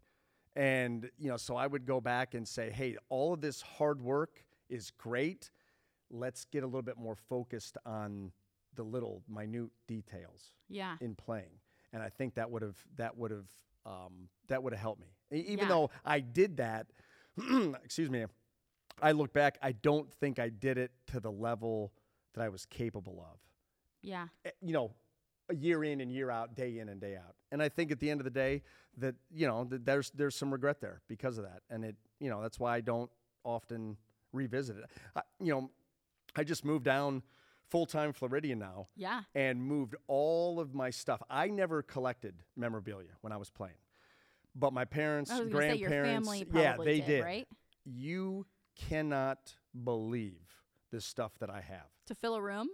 [0.55, 4.01] And, you know, so I would go back and say, hey, all of this hard
[4.01, 5.51] work is great.
[6.09, 8.31] Let's get a little bit more focused on
[8.75, 10.95] the little minute details yeah.
[11.01, 11.59] in playing.
[11.93, 13.49] And I think that would have that would have
[13.85, 15.07] um, that would have helped me.
[15.31, 15.67] Even Yeah.
[15.67, 16.87] though I did that,
[17.83, 18.25] excuse me,
[19.01, 21.93] I look back, I don't think I did it to the level
[22.37, 23.39] that I was capable of
[24.01, 24.27] Yeah.
[24.45, 24.93] eh, you know,
[25.49, 27.35] a year in and year out, day in and day out.
[27.51, 28.63] And I think at the end of the day
[28.97, 31.61] that, you know, that there's there's some regret there because of that.
[31.69, 33.09] And it, you know, that's why I don't
[33.43, 33.97] often
[34.33, 34.85] revisit it.
[35.15, 35.71] I, you know,
[36.35, 37.23] I just moved down
[37.69, 39.23] full-time Floridian now Yeah.
[39.35, 41.21] and moved all of my stuff.
[41.29, 43.75] I never collected memorabilia when I was playing.
[44.55, 47.23] But my parents, I was going say your grandparents, yeah, they did, did.
[47.23, 47.47] right?
[47.85, 52.69] You cannot believe the stuff that I have To fill a room?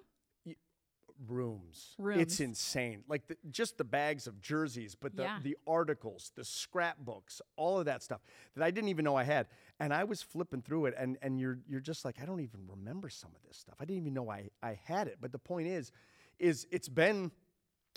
[1.27, 1.95] rooms.
[1.97, 2.21] Rooms.
[2.21, 3.03] It's insane.
[3.07, 5.39] Like the, just the bags of jerseys, but the, Yeah.
[5.41, 8.21] the articles, the scrapbooks, all of that stuff
[8.55, 9.47] that I didn't even know I had.
[9.79, 12.61] And I was flipping through it, and and you're you're just like, I don't even
[12.67, 13.75] remember some of this stuff.
[13.79, 15.17] I didn't even know I I had it.
[15.21, 15.91] But the point is,
[16.39, 17.31] is it's been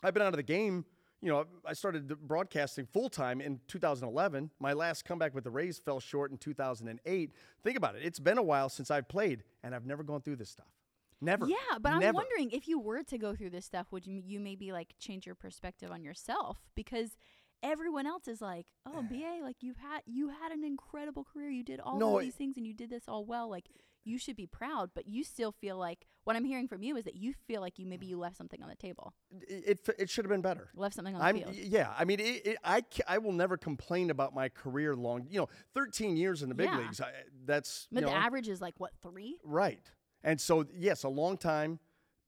[0.03, 0.84] I've been out of the game.
[1.22, 4.51] You know, I started broadcasting full time in 2011.
[4.61, 7.32] My last comeback with the Rays fell short in 2008.
[7.64, 8.03] Think about it.
[8.05, 10.66] It's been a while since I've played, and I've never gone through this stuff.
[11.21, 11.47] Never.
[11.47, 14.39] Yeah, but I'm wondering if you were to go through this stuff, would you, you
[14.41, 16.59] maybe like change your perspective on yourself?
[16.75, 17.17] Because
[17.62, 21.49] everyone else is like, "Oh, BA, like you've had you had an incredible career.
[21.51, 23.49] You did all No, it- these things, and you did this all well.
[23.49, 23.67] Like
[24.05, 27.05] you should be proud." But you still feel like what I'm hearing from you is
[27.05, 29.14] that you feel like you maybe you left something on the table,
[29.49, 30.69] It it, it should have been better.
[30.75, 31.55] left something on the I'm field.
[31.55, 31.95] yeah.
[31.97, 35.27] I mean, it, it, I I will never complain about my career long.
[35.31, 36.79] You know, 13 years in the big Yeah.
[36.79, 37.01] leagues.
[37.01, 37.11] I,
[37.47, 39.39] that's But you the know, average is like what three?
[39.45, 39.91] right.
[40.27, 41.79] And so yes, a long time.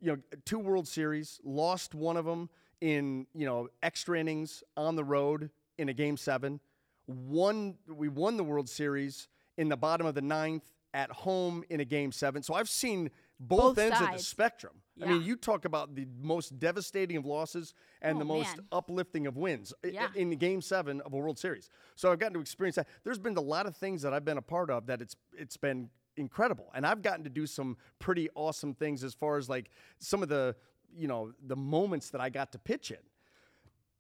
[0.01, 1.40] You know, two World Series.
[1.44, 2.49] Lost one of them
[2.80, 6.61] in you know extra innings on the road in a game seven.
[7.07, 10.62] Won we won the World Series in the bottom of the ninth
[10.94, 12.42] at home in a game seven.
[12.42, 14.26] So I've seen both, Both ends of the sides.
[14.28, 14.72] spectrum.
[15.01, 17.72] I mean, you talk about the most devastating of losses
[18.03, 18.66] and Oh, the most man.
[18.72, 20.09] uplifting of wins Yeah.
[20.16, 21.68] in the game seven of a World Series.
[21.94, 22.88] So I've gotten to experience that.
[23.05, 25.57] There's been a lot of things that I've been a part of that it's it's
[25.57, 29.71] been incredible, and I've gotten to do some pretty awesome things as far as like
[29.99, 30.55] some of the
[30.95, 32.99] you know the moments that I got to pitch in.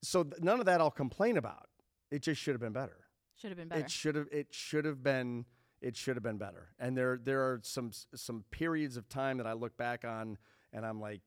[0.02, 1.68] So th- none of that I'll complain about.
[2.10, 2.96] It just should have been better.
[3.36, 3.80] Should have been better.
[3.80, 4.28] It should have.
[4.32, 5.44] It should have been.
[5.80, 6.68] It should have been better.
[6.78, 10.38] And there there are some some periods of time that I look back on,
[10.72, 11.20] and I'm like,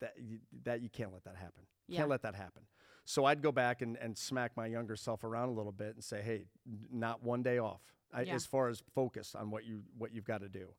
[0.00, 1.62] that you, that you can't let that happen.
[1.88, 2.00] Yeah.
[2.00, 2.62] Can't let that happen.
[3.04, 6.04] So I'd go back and, and smack my younger self around a little bit and
[6.04, 6.46] say, hey,
[6.92, 7.80] not one day off
[8.12, 8.34] Yeah.
[8.34, 10.74] as far as focus on what you what you've got to do.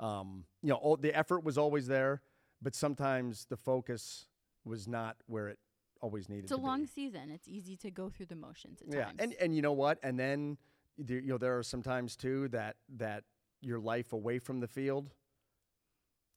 [0.00, 2.22] Um, you know, all, the effort was always there,
[2.60, 4.26] but sometimes the focus
[4.64, 5.58] was not where it
[6.00, 6.86] always needed It's a long be.
[6.88, 7.30] season.
[7.30, 9.16] It's easy to go through the motions at Yeah, times.
[9.20, 9.98] and and you know what?
[10.02, 10.58] And then
[10.98, 13.24] there, you know there are some times too that that
[13.60, 15.14] your life away from the field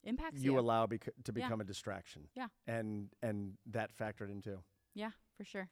[0.03, 0.59] impacts you you.
[0.59, 1.31] allow bec- to Yeah.
[1.33, 2.27] become a distraction.
[2.35, 2.47] Yeah.
[2.67, 4.63] and and that factored in too.
[4.93, 5.69] yeah, for sure.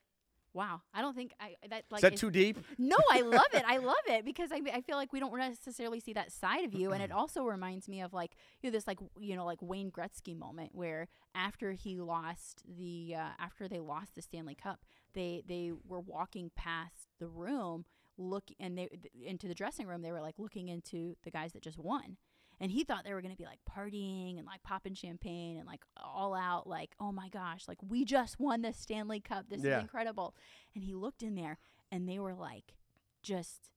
[0.56, 2.60] Wow, I don't think I that like Is that is- too deep?
[2.78, 3.64] No, I love it.
[3.68, 6.74] I love it because I, I feel like we don't necessarily see that side of
[6.76, 9.62] you, and it also reminds me of like you know this like you know like
[9.62, 14.82] Wayne Gretzky moment where after he lost the uh, after they lost the Stanley Cup,
[15.14, 17.86] they they were walking past the room
[18.18, 21.54] look and they th- into the dressing room they were like looking into the guys
[21.54, 22.18] that just won.
[22.60, 25.68] And he thought they were going to be like partying and like popping champagne and
[25.68, 29.50] like all out, like, oh my gosh, like we just won the Stanley Cup.
[29.50, 29.78] This Yeah.
[29.78, 30.36] is incredible.
[30.76, 31.58] And he looked in there
[31.92, 32.76] and they were like,
[33.22, 33.70] just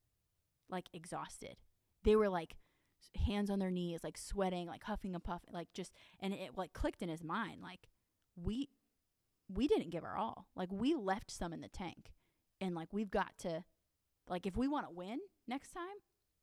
[0.69, 1.57] like exhausted.
[2.05, 2.57] They were like
[3.27, 6.73] hands on their knees, like sweating, like huffing and puffing, like just and it like
[6.73, 7.89] clicked in his mind, like
[8.37, 8.69] we
[9.49, 10.49] we didn't give our all.
[10.57, 12.11] Like we left some in the tank.
[12.61, 13.65] And like we've got to
[14.29, 15.85] like if we want to win next time,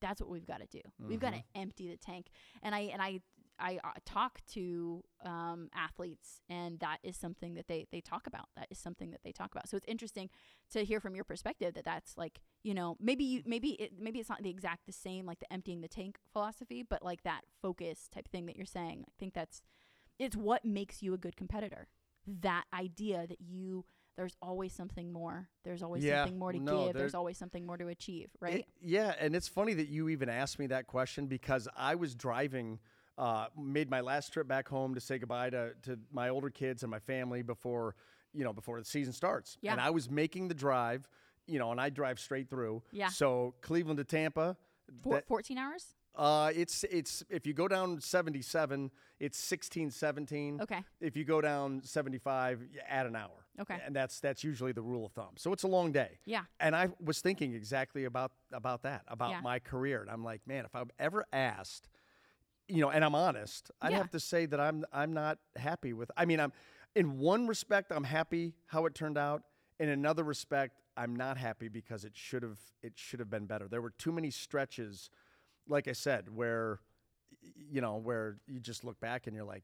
[0.04, 0.82] that's what we've got to do.
[1.00, 2.28] We've got to empty the tank.
[2.62, 3.22] And I and I
[3.60, 8.48] I uh, talk to um, athletes, and that is something that they they talk about.
[8.58, 9.70] That is something that they talk about.
[9.70, 10.30] So it's interesting
[10.72, 14.20] to hear from your perspective that that's like you know maybe you maybe it maybe
[14.20, 17.42] it's not the exact the same like the emptying the tank philosophy, but like that
[17.62, 19.06] focus type thing that you're saying.
[19.08, 19.62] I think that's
[20.20, 21.88] it's what makes you a good competitor.
[22.26, 23.86] That idea that you
[24.16, 25.50] there's always something more.
[25.64, 26.96] There's always Yeah, something more to no, give.
[26.96, 28.30] There's always something more to achieve.
[28.40, 28.60] Right?
[28.60, 32.14] It- yeah, and it's funny that you even asked me that question because I was
[32.16, 32.80] driving,
[33.18, 36.84] uh, made my last trip back home to say goodbye to, to my older kids
[36.84, 37.96] and my family before,
[38.34, 39.58] you know, before the season starts.
[39.62, 39.72] Yeah.
[39.72, 41.08] And I was making the drive,
[41.48, 42.84] you know, and I drive straight through.
[42.92, 43.08] Yeah.
[43.10, 44.58] So Cleveland to Tampa.
[45.02, 45.96] Four, that- 14 hours.
[46.16, 50.62] uh, it's it's if you go down 77, it's 16, 17.
[50.62, 50.84] Okay.
[51.00, 53.43] If you go down 75, you add an hour.
[53.60, 53.78] Okay.
[53.86, 55.36] And that's that's usually the rule of thumb.
[55.38, 56.20] So it's a long day.
[56.26, 56.44] Yeah.
[56.60, 59.42] And I was thinking exactly about about that, about Yeah.
[59.42, 60.02] my career.
[60.02, 61.90] And I'm like, man, if I'm ever asked,
[62.68, 63.98] you know, and I'm honest, I'd Yeah.
[64.00, 66.52] have to say that I'm I'm not happy with I mean, I'm
[66.96, 69.44] in one respect I'm happy how it turned out.
[69.80, 73.68] In another respect, I'm not happy because it should have it should have been better.
[73.68, 75.10] There were too many stretches,
[75.68, 76.80] like I said, where
[77.56, 79.64] you know, where you just look back and you're like,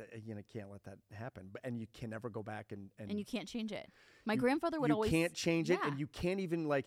[0.00, 1.48] "Th- uh, you know, can't let that happen.
[1.52, 3.90] But and you can never go back and and, and you can't change it.
[4.24, 5.88] My grandfather would you always can't change it, Yeah.
[5.90, 6.86] and you can't even like.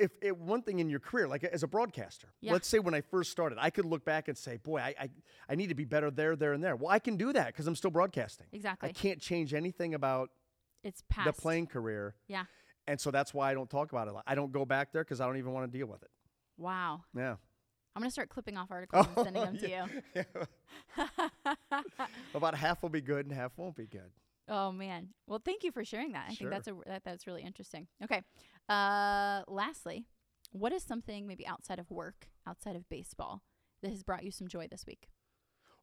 [0.00, 2.52] If, if one thing in your career, like as a broadcaster, Yeah.
[2.52, 5.08] let's say when I first started, I could look back and say, "Boy, I, I,
[5.48, 7.68] I need to be better there, there, and there." Well, I can do that because
[7.68, 8.46] I'm still broadcasting.
[8.52, 8.88] Exactly.
[8.88, 10.30] I can't change anything about
[10.82, 12.46] it's past the playing career, Yeah.
[12.88, 14.10] and so that's why I don't talk about it.
[14.10, 14.24] a lot.
[14.26, 16.10] I don't go back there because I don't even want to deal with it.
[16.56, 17.04] Wow.
[17.14, 17.36] Yeah.
[17.94, 19.84] I'm gonna start clipping off articles and sending them yeah.
[20.14, 20.26] to
[20.96, 21.04] you.
[22.34, 24.10] About half will be good and half won't be good.
[24.48, 25.08] Oh man.
[25.26, 26.26] Well, thank you for sharing that.
[26.28, 26.50] I Sure.
[26.50, 27.86] think that's a that, that's really interesting.
[28.02, 28.22] Okay.
[28.68, 30.06] Uh, lastly,
[30.52, 33.42] what is something maybe outside of work, outside of baseball,
[33.82, 35.08] that has brought you some joy this week?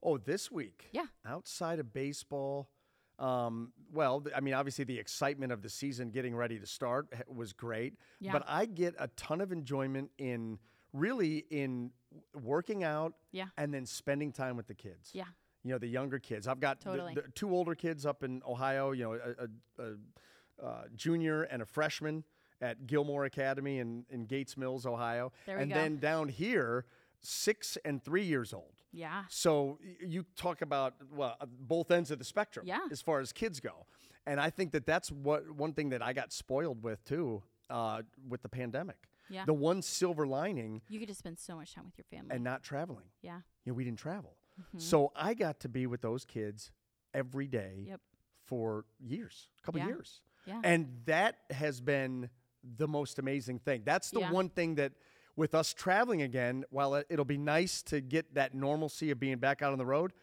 [0.02, 0.90] Oh, this week?
[0.92, 1.06] Yeah.
[1.26, 2.70] Outside of baseball,
[3.18, 7.08] um, well, th- I mean, obviously the excitement of the season getting ready to start
[7.28, 7.94] was great.
[8.20, 8.34] Yeah.
[8.34, 10.60] But I get a ton of enjoyment in
[10.96, 11.92] really in
[12.34, 13.48] working out Yeah.
[13.58, 15.12] and then spending time with the kids.
[15.14, 15.26] Yeah.
[15.64, 16.48] You know, the younger kids.
[16.48, 17.16] I've got Totally.
[17.16, 21.62] the, two older kids up in Ohio, you know, a, a, a, uh junior and
[21.62, 22.24] a freshman
[22.62, 25.32] at Gilmour Academy in, in Gates Mills, Ohio.
[25.46, 25.76] There we and go.
[25.78, 26.86] then down here,
[27.20, 28.72] six and three years old.
[28.94, 29.24] Yeah.
[29.28, 32.80] So you talk about well uh, both ends of the spectrum Yeah.
[32.92, 33.86] as far as kids go,
[34.26, 38.04] and I think that that's what one thing that I got spoiled with too uh,
[38.30, 38.98] with the pandemic.
[39.30, 39.46] Yeah.
[39.46, 42.36] The one silver lining You get to spend so much time with your family.
[42.36, 43.06] and not traveling.
[43.22, 43.40] yeah.
[43.64, 44.78] You know, we didn't travel, mm-hmm.
[44.80, 46.72] so I got to be with those kids
[47.14, 48.02] every day Yep.
[48.44, 49.88] for years, a couple Yeah.
[49.88, 50.62] years, Yeah.
[50.64, 52.30] and that has been
[52.78, 53.84] the most amazing thing.
[53.84, 54.32] That's the Yeah.
[54.32, 54.94] one thing that
[55.36, 59.38] with us traveling again, while it, it'll be nice to get that normalcy of being
[59.38, 60.14] back out on the road,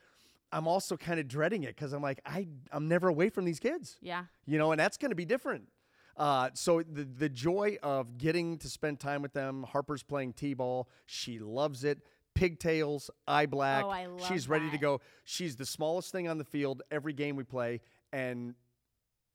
[0.53, 3.59] I'm also kind of dreading it because I'm like, I, I'm never away from these
[3.59, 4.27] kids, yeah.
[4.47, 5.69] you know, and that's going to be different.
[6.17, 9.65] Uh, so the the joy of getting to spend time with them.
[9.69, 10.89] Harper's playing t-ball.
[11.07, 11.99] She loves it.
[12.35, 13.85] Pigtails, eye black.
[13.85, 15.01] Oh, I love She's ready to go.
[15.25, 17.81] She's the smallest thing on the field every game we play,
[18.13, 18.55] and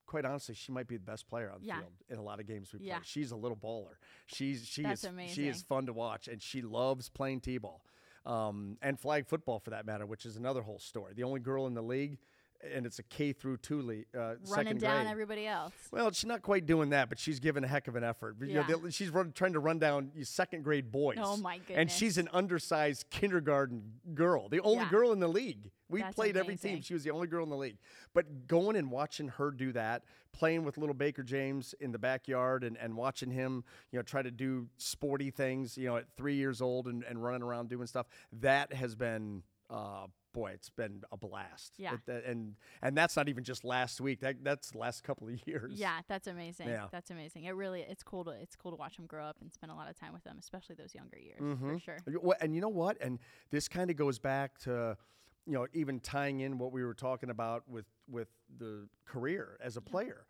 [0.07, 1.79] quite honestly, she might be the best player on the Yeah.
[1.79, 2.87] field in a lot of games we play.
[2.87, 2.99] Yeah.
[3.03, 3.95] She's a little baller.
[4.25, 7.83] She's she That's is she is fun to watch, and she loves playing t-ball
[8.25, 11.13] um, and flag football for that matter, which is another whole story.
[11.13, 12.17] The only girl in the league
[12.63, 15.11] and it's a K through two league, uh, Running down grade.
[15.11, 15.73] everybody else.
[15.91, 18.35] Well, she's not quite doing that, but she's giving a heck of an effort.
[18.41, 18.89] You know, Yeah.
[18.89, 21.17] she's run, trying to run down you second grade boys.
[21.21, 21.77] Oh, my goodness!
[21.77, 24.89] And she's an undersized kindergarten girl, the only Yeah.
[24.89, 25.71] girl in the league.
[25.89, 26.81] We That's played every team.
[26.81, 27.77] She was the only girl in the league.
[28.13, 30.03] But going and watching her do that,
[30.33, 34.21] playing with little Baker James in the backyard and, and watching him, you know, try
[34.21, 37.87] to do sporty things, you know, at three years old and, and running around doing
[37.87, 41.73] stuff, that has been uh, boy, it's been a blast.
[41.77, 41.95] Yeah.
[42.07, 44.19] It- and and that's not even just last week.
[44.21, 45.73] That that's the last couple of years.
[45.75, 46.69] Yeah, that's amazing.
[46.69, 46.87] Yeah.
[46.91, 47.43] That's amazing.
[47.45, 49.75] It really it's cool to it's cool to watch them grow up and spend a
[49.75, 51.73] lot of time with them, especially those younger years Mm-hmm.
[51.73, 51.97] for sure.
[52.41, 52.97] And you know what?
[53.01, 53.19] And
[53.51, 54.97] this kind of goes back to,
[55.45, 59.75] you know, even tying in what we were talking about with with the career as
[59.77, 60.25] a player.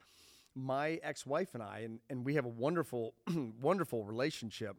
[0.55, 3.13] My ex-wife and I, and, and we have a wonderful,
[3.61, 4.75] wonderful relationship.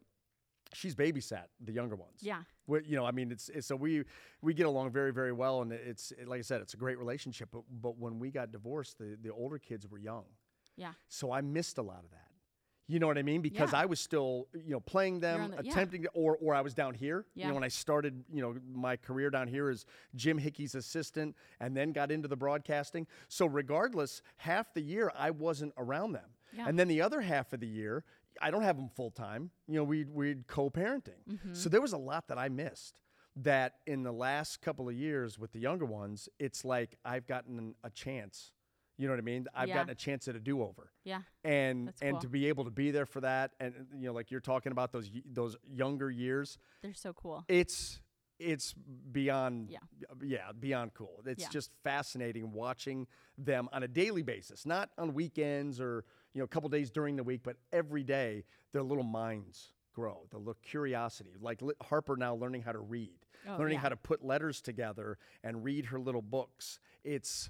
[0.73, 2.19] She's babysat the younger ones.
[2.21, 2.43] Yeah.
[2.67, 4.03] We, you know, I mean, it's, it's so we
[4.41, 7.49] we get along very very well, and it's like I said, it's a great relationship.
[7.51, 10.25] But but when we got divorced, the the older kids were young.
[10.75, 10.93] Yeah.
[11.07, 12.25] So I missed a lot of that.
[12.87, 13.41] You know what I mean?
[13.41, 13.81] Because Yeah.
[13.81, 15.71] I was still, you know, playing them, the- yeah.
[15.71, 17.25] attempting to, or or I was down here.
[17.35, 17.47] You Yeah.
[17.49, 21.75] know, when I started, you know, my career down here as Jim Hickey's assistant, and
[21.75, 23.05] then got into the broadcasting.
[23.27, 26.67] So regardless, half the year I wasn't around them, Yeah.
[26.67, 28.03] and then the other half of the year
[28.41, 29.51] I don't have them full time.
[29.67, 31.23] You know, we we'd co-parenting.
[31.29, 31.53] Mm-hmm.
[31.53, 33.01] So there was a lot that I missed.
[33.35, 37.75] That in the last couple of years with the younger ones, it's like I've gotten
[37.83, 38.51] a chance.
[38.97, 39.45] You know what I mean?
[39.55, 39.75] I've Yeah.
[39.75, 41.21] gotten a chance at a do-over Yeah.
[41.45, 42.21] and That's and cool.
[42.21, 44.91] to be able to be there for that and you know like you're talking about
[44.91, 47.45] those y- those younger years They're so cool.
[47.47, 48.01] it's
[48.39, 49.79] it's beyond Yeah.
[50.21, 51.49] yeah beyond cool it's Yeah.
[51.49, 56.03] just fascinating watching them on a daily basis not on weekends or
[56.33, 60.25] you know a couple days during the week but every day their little minds grow
[60.31, 63.15] the little curiosity like harper now learning how to read
[63.47, 63.81] Oh, learning yeah.
[63.83, 67.49] how to put letters together and read her little books it's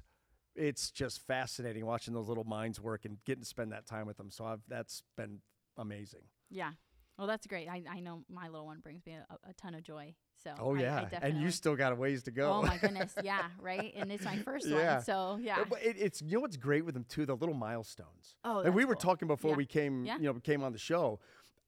[0.55, 4.17] it's just fascinating watching those little minds work and getting to spend that time with
[4.17, 5.39] them so I've, that's been
[5.77, 6.21] amazing
[6.51, 6.71] Yeah.
[7.19, 7.67] Well, that's great.
[7.67, 10.15] I, I know my little one brings me a, a ton of joy.
[10.41, 12.77] So oh I- I yeah and you still got a ways to go Oh my
[12.81, 13.91] goodness, yeah, right.
[13.97, 14.95] And it's my first Yeah.
[14.95, 15.65] one, so yeah.
[15.69, 18.37] But it, it's you know what's great with them too the little milestones.
[18.45, 19.01] Oh, and we were cool.
[19.01, 19.57] talking before Yeah.
[19.57, 20.15] we came Yeah.
[20.17, 21.19] you know came on the show,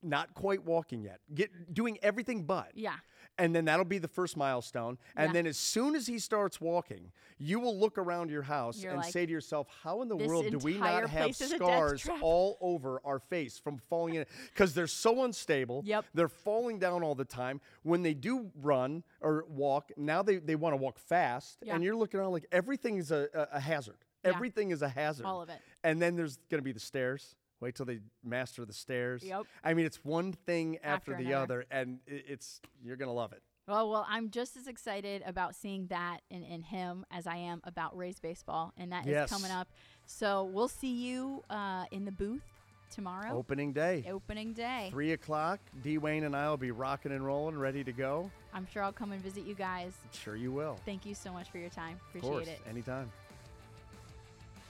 [0.01, 2.69] not quite walking yet, get doing everything but.
[2.73, 2.95] Yeah.
[3.41, 4.99] And then that'll be the first milestone.
[5.15, 5.33] And Yeah.
[5.33, 9.01] then as soon as he starts walking, you will look around your house You're and
[9.01, 11.57] like, say to yourself, "How in the world do we not have place is a
[11.57, 15.81] death scars all over our face from falling in?" Because they're so unstable.
[15.85, 16.05] Yep.
[16.13, 17.61] They're falling down all the time.
[17.81, 21.73] When they do run or walk, now they, they want to walk fast, Yeah.
[21.73, 23.97] and you're looking around like everything is a, a, a hazard.
[24.23, 24.35] Yeah.
[24.35, 25.25] Everything is a hazard.
[25.25, 25.59] All of it.
[25.83, 27.35] And then there's going to be the stairs.
[27.61, 29.23] Wait till they master the stairs.
[29.23, 29.43] Yep.
[29.63, 31.61] I mean, it's one thing after, After the another.
[31.61, 33.41] other, and it's you're gonna love it.
[33.67, 37.61] Well, well, I'm just as excited about seeing that in, in him as I am
[37.63, 39.29] about Rays baseball, and that is Yes.
[39.29, 39.67] coming up.
[40.05, 42.41] So we'll see you uh, in the booth
[42.89, 44.89] tomorrow, Opening day, opening day.
[44.91, 45.59] three o'clock.
[45.83, 45.99] D.
[45.99, 48.29] Wayne and I will be rocking and rolling, ready to go.
[48.53, 49.93] I'm sure I'll come and visit you guys.
[50.11, 50.77] Sure, you will.
[50.83, 51.97] Thank you so much for your time.
[52.01, 52.59] Of Appreciate course, it.
[52.67, 53.09] anytime.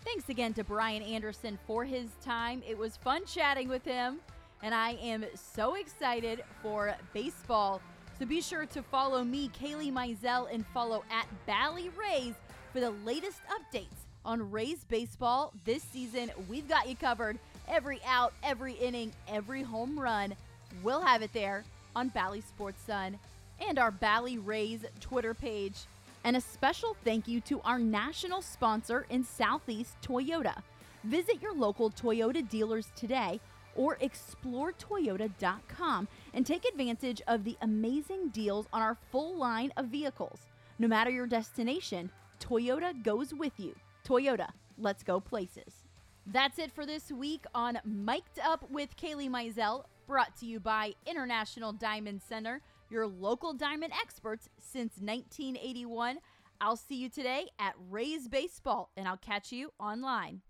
[0.03, 2.63] Thanks again to Brian Anderson for his time.
[2.67, 4.19] It was fun chatting with him,
[4.63, 7.81] and I am so excited for baseball.
[8.17, 12.33] So be sure to follow me, Kailey Mizelle, and follow at Bally Rays
[12.73, 16.31] for the latest updates on Rays baseball this season.
[16.49, 17.37] We've got you covered
[17.67, 20.33] every out, every inning, every home run.
[20.81, 21.63] We'll have it there
[21.95, 23.19] on Bally Sports Sun
[23.59, 25.77] and our Bally Rays Twitter page.
[26.23, 30.61] And a special thank you to our national sponsor in Southeast Toyota.
[31.03, 33.39] Visit your local Toyota dealers today
[33.75, 40.41] or exploretoyota.com and take advantage of the amazing deals on our full line of vehicles.
[40.77, 43.75] No matter your destination, Toyota goes with you.
[44.05, 45.85] Toyota, let's go places.
[46.27, 50.93] That's it for this week on Mic'd Up with Kailey Mizelle, brought to you by
[51.07, 52.61] International Diamond Center,
[52.91, 56.17] your local diamond experts since 1981.
[56.59, 60.41] I'll see you today at Rays Baseball, and I'll catch you online.